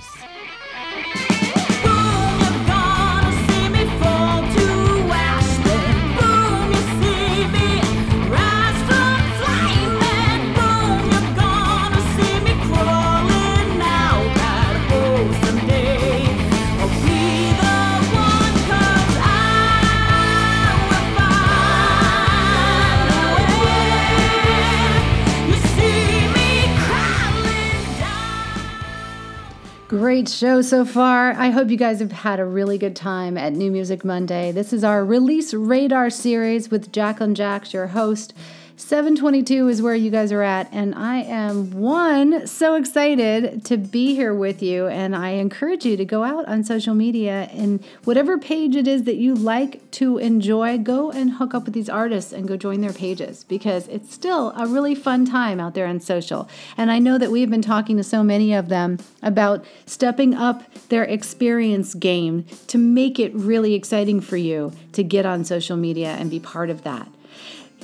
Great 29.98 30.30
show 30.30 30.62
so 30.62 30.86
far. 30.86 31.32
I 31.32 31.50
hope 31.50 31.72
you 31.72 31.76
guys 31.76 32.02
have 32.02 32.12
had 32.12 32.39
a 32.39 32.45
really 32.45 32.78
good 32.78 32.95
time 32.95 33.36
at 33.36 33.54
New 33.54 33.72
Music 33.72 34.06
Monday. 34.06 34.52
This 34.52 34.72
is 34.72 34.84
our 34.84 35.04
release 35.04 35.56
radar 35.56 36.12
series 36.12 36.70
with 36.70 36.91
Jacqueline 36.91 37.34
Jacks, 37.34 37.74
your 37.74 37.88
host. 37.88 38.36
722 38.80 39.69
is 39.69 39.82
where 39.82 39.95
you 39.95 40.11
guys 40.11 40.32
are 40.32 40.43
at, 40.43 40.71
and 40.71 40.93
I 40.93 41.23
am 41.23 41.71
one 41.71 42.45
so 42.45 42.75
excited 42.75 43.65
to 43.65 43.75
be 43.75 44.13
here 44.13 44.36
with 44.36 44.61
you. 44.61 44.86
And 44.86 45.15
I 45.15 45.30
encourage 45.30 45.84
you 45.84 45.97
to 45.97 46.05
go 46.05 46.23
out 46.23 46.47
on 46.47 46.63
social 46.63 46.93
media 46.93 47.49
and 47.51 47.84
whatever 48.03 48.38
page 48.38 48.75
it 48.75 48.88
is 48.88 49.05
that 49.05 49.15
you 49.15 49.34
like 49.34 49.89
to 49.93 50.19
enjoy, 50.19 50.78
go 50.78 51.09
and 51.09 51.32
hook 51.32 51.55
up 51.55 51.65
with 51.65 51.73
these 51.73 51.89
artists 51.89 52.32
and 52.32 52.47
go 52.47 52.55
join 52.55 52.82
their 52.82 52.93
pages 52.93 53.43
because 53.45 53.88
it's 53.88 54.13
still 54.13 54.51
a 54.51 54.67
really 54.67 54.93
fun 54.93 55.25
time 55.25 55.59
out 55.59 55.73
there 55.73 55.88
on 55.88 55.99
social. 55.99 56.47
And 56.78 56.91
I 56.91 56.99
know 56.99 57.17
that 57.17 57.32
we've 57.32 57.49
been 57.49 57.63
talking 57.63 57.97
to 57.97 58.03
so 58.03 58.23
many 58.23 58.53
of 58.53 58.69
them 58.69 58.99
about 59.23 59.65
stepping 59.88 60.36
up 60.36 60.71
their 60.89 61.03
experience 61.03 61.95
game 61.95 62.45
to 62.67 62.78
make 62.78 63.19
it 63.19 63.34
really 63.34 63.73
exciting 63.73 64.21
for 64.21 64.38
you 64.38 64.71
to 64.91 65.03
get 65.03 65.25
on 65.25 65.43
social 65.43 65.78
media 65.78 66.09
and 66.09 66.30
be 66.30 66.39
part 66.39 66.69
of 66.69 66.84
that. 66.84 67.09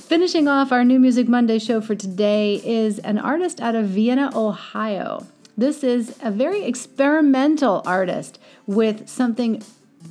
Finishing 0.07 0.49
off 0.49 0.73
our 0.73 0.83
New 0.83 0.99
Music 0.99 1.29
Monday 1.29 1.57
show 1.57 1.79
for 1.79 1.95
today 1.95 2.61
is 2.65 2.99
an 2.99 3.17
artist 3.17 3.61
out 3.61 3.73
of 3.73 3.87
Vienna, 3.87 4.29
Ohio. 4.35 5.25
This 5.57 5.81
is 5.81 6.17
a 6.21 6.29
very 6.29 6.65
experimental 6.65 7.81
artist 7.85 8.37
with 8.67 9.07
something 9.07 9.63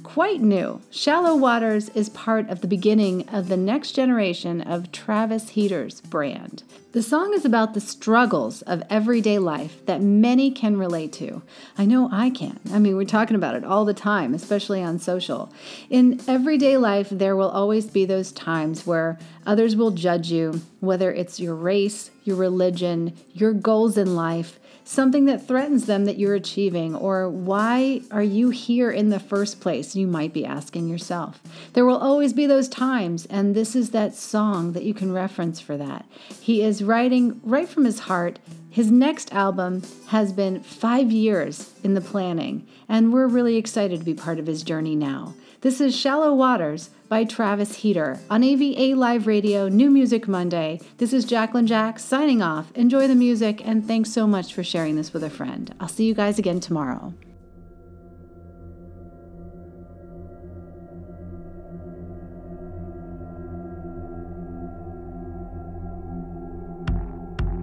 quite 0.03 0.41
new. 0.41 0.81
Shallow 0.91 1.37
Waters 1.37 1.89
is 1.91 2.09
part 2.09 2.49
of 2.51 2.61
the 2.61 2.67
beginning 2.67 3.29
of 3.29 3.49
the 3.49 3.57
next 3.57 3.93
generation 3.93 4.61
of 4.61 4.93
Travis 4.93 5.51
Heater's 5.51 6.01
brand. 6.01 6.63
The 6.93 7.03
song 7.03 7.33
is 7.33 7.47
about 7.47 7.73
the 7.73 7.81
struggles 7.81 8.61
of 8.63 8.83
everyday 8.91 9.39
life 9.39 9.85
that 9.87 10.03
many 10.03 10.51
can 10.51 10.77
relate 10.77 11.13
to. 11.15 11.43
I 11.79 11.87
know 11.87 12.11
I 12.13 12.29
can. 12.29 12.61
I 12.71 12.79
mean, 12.79 12.97
we're 12.97 13.05
talking 13.05 13.37
about 13.37 13.55
it 13.55 13.65
all 13.65 13.87
the 13.87 13.95
time, 13.95 14.35
especially 14.35 14.83
on 14.83 14.99
social. 14.99 15.51
In 15.89 16.21
everyday 16.29 16.77
life, 16.77 17.09
there 17.11 17.35
will 17.35 17.49
always 17.49 17.87
be 17.87 18.05
those 18.05 18.31
times 18.31 18.87
where 18.87 19.19
others 19.47 19.75
will 19.75 19.93
judge 19.93 20.31
you, 20.31 20.61
whether 20.81 21.11
it's 21.11 21.41
your 21.41 21.55
race, 21.55 22.11
your 22.25 22.37
religion, 22.37 23.17
your 23.33 23.55
goals 23.55 23.97
in 23.97 24.15
life 24.15 24.59
something 24.85 25.25
that 25.27 25.47
threatens 25.47 25.87
them 25.87 26.05
that 26.05 26.19
you're 26.19 26.35
achieving, 26.35 26.95
or 26.95 27.29
why 27.29 28.01
are 28.11 28.23
you 28.23 28.51
here 28.51 28.91
in 28.91 29.11
the 29.11 29.21
first 29.21 29.61
place? 29.61 29.95
You 29.95 30.07
might 30.07 30.33
be 30.33 30.45
asking 30.45 30.89
yourself. 30.89 31.41
There 31.73 31.85
will 31.85 31.99
always 31.99 32.33
be 32.33 32.47
those 32.47 32.69
times, 32.69 33.27
and 33.27 33.55
this 33.55 33.77
is 33.77 33.91
that 33.91 34.15
song 34.15 34.73
that 34.73 34.85
you 34.85 34.95
can 34.95 35.13
reference 35.13 35.61
for 35.61 35.77
that. 35.77 36.07
He 36.41 36.63
is 36.63 36.83
writing 36.83 37.41
right 37.43 37.69
from 37.69 37.85
his 37.85 38.01
heart. 38.01 38.39
His 38.71 38.91
next 38.91 39.33
album 39.33 39.83
has 40.09 40.33
been 40.33 40.63
five 40.63 41.13
years 41.13 41.75
in 41.85 41.95
the 41.95 42.01
planning, 42.01 42.67
and 42.89 43.13
we're 43.13 43.27
really 43.27 43.57
excited 43.57 44.01
to 44.01 44.05
be 44.05 44.15
part 44.15 44.39
of 44.39 44.47
his 44.47 44.63
journey 44.63 44.97
now. 44.97 45.35
This 45.63 45.81
is 45.81 45.97
Shallow 45.97 46.35
Waters 46.35 46.91
by 47.09 47.23
Travis 47.23 47.77
Heater 47.77 48.19
on 48.29 48.43
AVA 48.43 48.97
Live 48.97 49.29
Radio, 49.29 49.69
New 49.69 49.93
Music 49.93 50.27
Monday. 50.27 50.81
This 50.99 51.13
is 51.13 51.25
Jacqueline 51.25 51.69
Jack 51.69 52.01
signing 52.01 52.43
off. 52.43 52.73
Enjoy 52.75 53.07
the 53.07 53.15
music, 53.15 53.65
and 53.65 53.87
thanks 53.87 54.11
so 54.11 54.27
much 54.27 54.53
for 54.55 54.65
sharing 54.65 54.97
this 54.97 55.13
with 55.13 55.23
a 55.23 55.31
friend. 55.31 55.73
I'll 55.79 55.87
see 55.87 56.05
you 56.05 56.15
guys 56.15 56.41
again 56.41 56.59
tomorrow. 56.59 57.15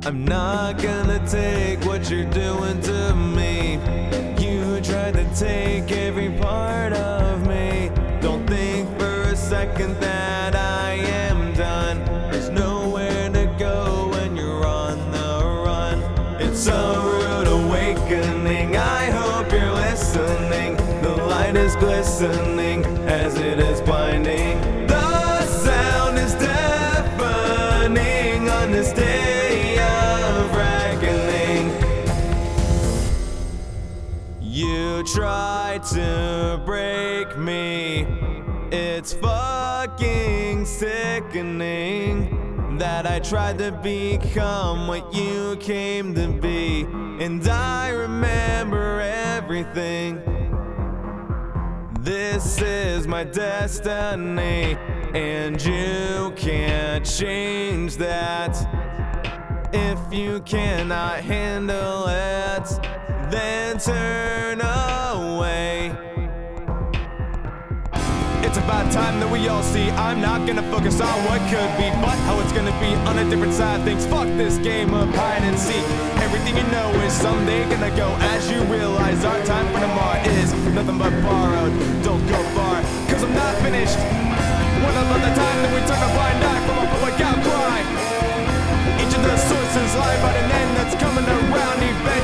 I'm 0.05 0.23
not 0.23 0.81
gonna 0.81 1.27
take 1.27 1.83
what 1.83 2.09
you're 2.09 2.23
doing 2.29 2.79
to 2.79 3.13
me. 3.13 3.73
You 4.41 4.79
tried 4.79 5.15
to 5.15 5.29
take 5.35 5.91
every 5.91 6.29
part 6.39 6.93
of 6.93 7.18
A 16.67 16.99
rude 16.99 17.47
awakening. 17.47 18.75
I 18.75 19.05
hope 19.11 19.49
you're 19.49 19.71
listening. 19.71 20.75
The 21.01 21.15
light 21.15 21.55
is 21.55 21.73
glistening 21.77 22.83
as 23.07 23.37
it 23.37 23.59
is 23.59 23.79
blinding. 23.79 24.59
The 24.85 25.45
sound 25.45 26.17
is 26.19 26.33
deafening 26.33 27.69
on 28.49 28.73
this 28.73 28.91
day 28.91 29.79
of 29.79 30.53
reckoning. 30.53 31.71
You 34.41 35.03
try 35.05 35.79
to 35.93 36.61
break 36.65 37.37
me. 37.37 38.05
It's 38.71 39.13
fucking 39.13 40.65
sickening 40.65 42.08
that 42.89 43.05
I 43.05 43.19
tried 43.19 43.59
to 43.59 43.71
become 43.71 44.87
what 44.87 45.13
you 45.13 45.55
came 45.57 46.15
to 46.15 46.27
be. 46.27 46.87
And 47.23 47.47
I 47.47 47.89
remember 47.89 48.99
everything. 48.99 50.09
This 51.99 52.59
is 52.59 53.07
my 53.07 53.23
destiny, 53.25 54.75
and 55.13 55.63
you 55.63 56.33
can't 56.35 57.05
change 57.05 57.97
that. 57.97 58.55
If 59.71 60.01
you 60.11 60.41
cannot 60.41 61.19
handle 61.19 62.05
it, 62.07 62.67
then 63.29 63.77
turn 63.77 64.61
away. 64.61 64.88
About 68.69 68.91
time 68.93 69.19
that 69.19 69.25
we 69.33 69.49
all 69.49 69.65
see. 69.65 69.89
I'm 69.97 70.21
not 70.21 70.45
gonna 70.45 70.61
focus 70.69 71.01
on 71.01 71.17
what 71.25 71.41
could 71.49 71.73
be, 71.81 71.89
but 72.05 72.13
how 72.29 72.37
it's 72.37 72.53
gonna 72.53 72.77
be 72.77 72.93
on 73.09 73.17
a 73.17 73.25
different 73.25 73.57
side. 73.57 73.81
Things 73.81 74.05
fuck 74.05 74.29
this 74.37 74.61
game 74.61 74.93
of 74.93 75.09
hide 75.09 75.41
and 75.41 75.57
seek. 75.57 75.81
Everything 76.21 76.53
you 76.53 76.67
know 76.69 76.85
is 77.01 77.13
someday 77.17 77.65
gonna 77.65 77.89
go 77.97 78.13
as 78.29 78.45
you 78.45 78.61
realize 78.69 79.25
our 79.25 79.41
time 79.41 79.65
for 79.73 79.81
tomorrow 79.81 80.21
is 80.37 80.53
nothing 80.77 81.01
but 81.01 81.09
borrowed. 81.25 81.73
Don't 82.05 82.21
go 82.29 82.37
far, 82.53 82.77
cause 83.09 83.25
I'm 83.25 83.33
not 83.33 83.57
finished. 83.65 83.97
What 84.85 84.93
about 85.01 85.21
the 85.25 85.33
time 85.33 85.57
that 85.65 85.71
we 85.73 85.81
took 85.89 86.01
a 86.05 86.09
blind 86.13 86.39
eye 86.45 86.61
from 86.69 86.77
a 86.77 86.87
public 86.93 87.17
outcry? 87.25 87.81
Each 89.01 89.13
of 89.17 89.23
the 89.25 89.37
sources 89.49 89.89
lie 89.97 90.13
about 90.21 90.35
an 90.45 90.49
end 90.61 90.71
that's 90.77 90.95
coming 91.01 91.25
around 91.25 91.79
eventually. 91.81 92.18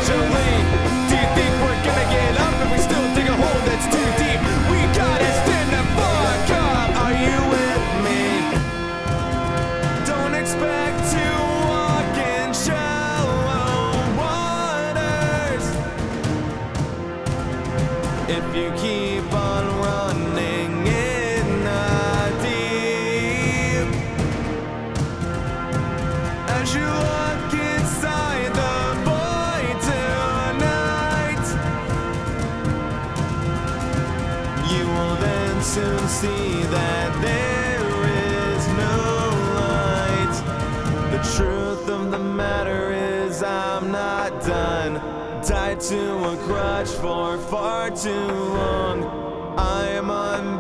To 45.89 46.31
a 46.31 46.37
crutch 46.37 46.87
for 46.87 47.37
far 47.37 47.91
too 47.91 48.09
long. 48.09 49.03
I 49.55 49.87
am 49.89 50.09
unbound 50.09 50.54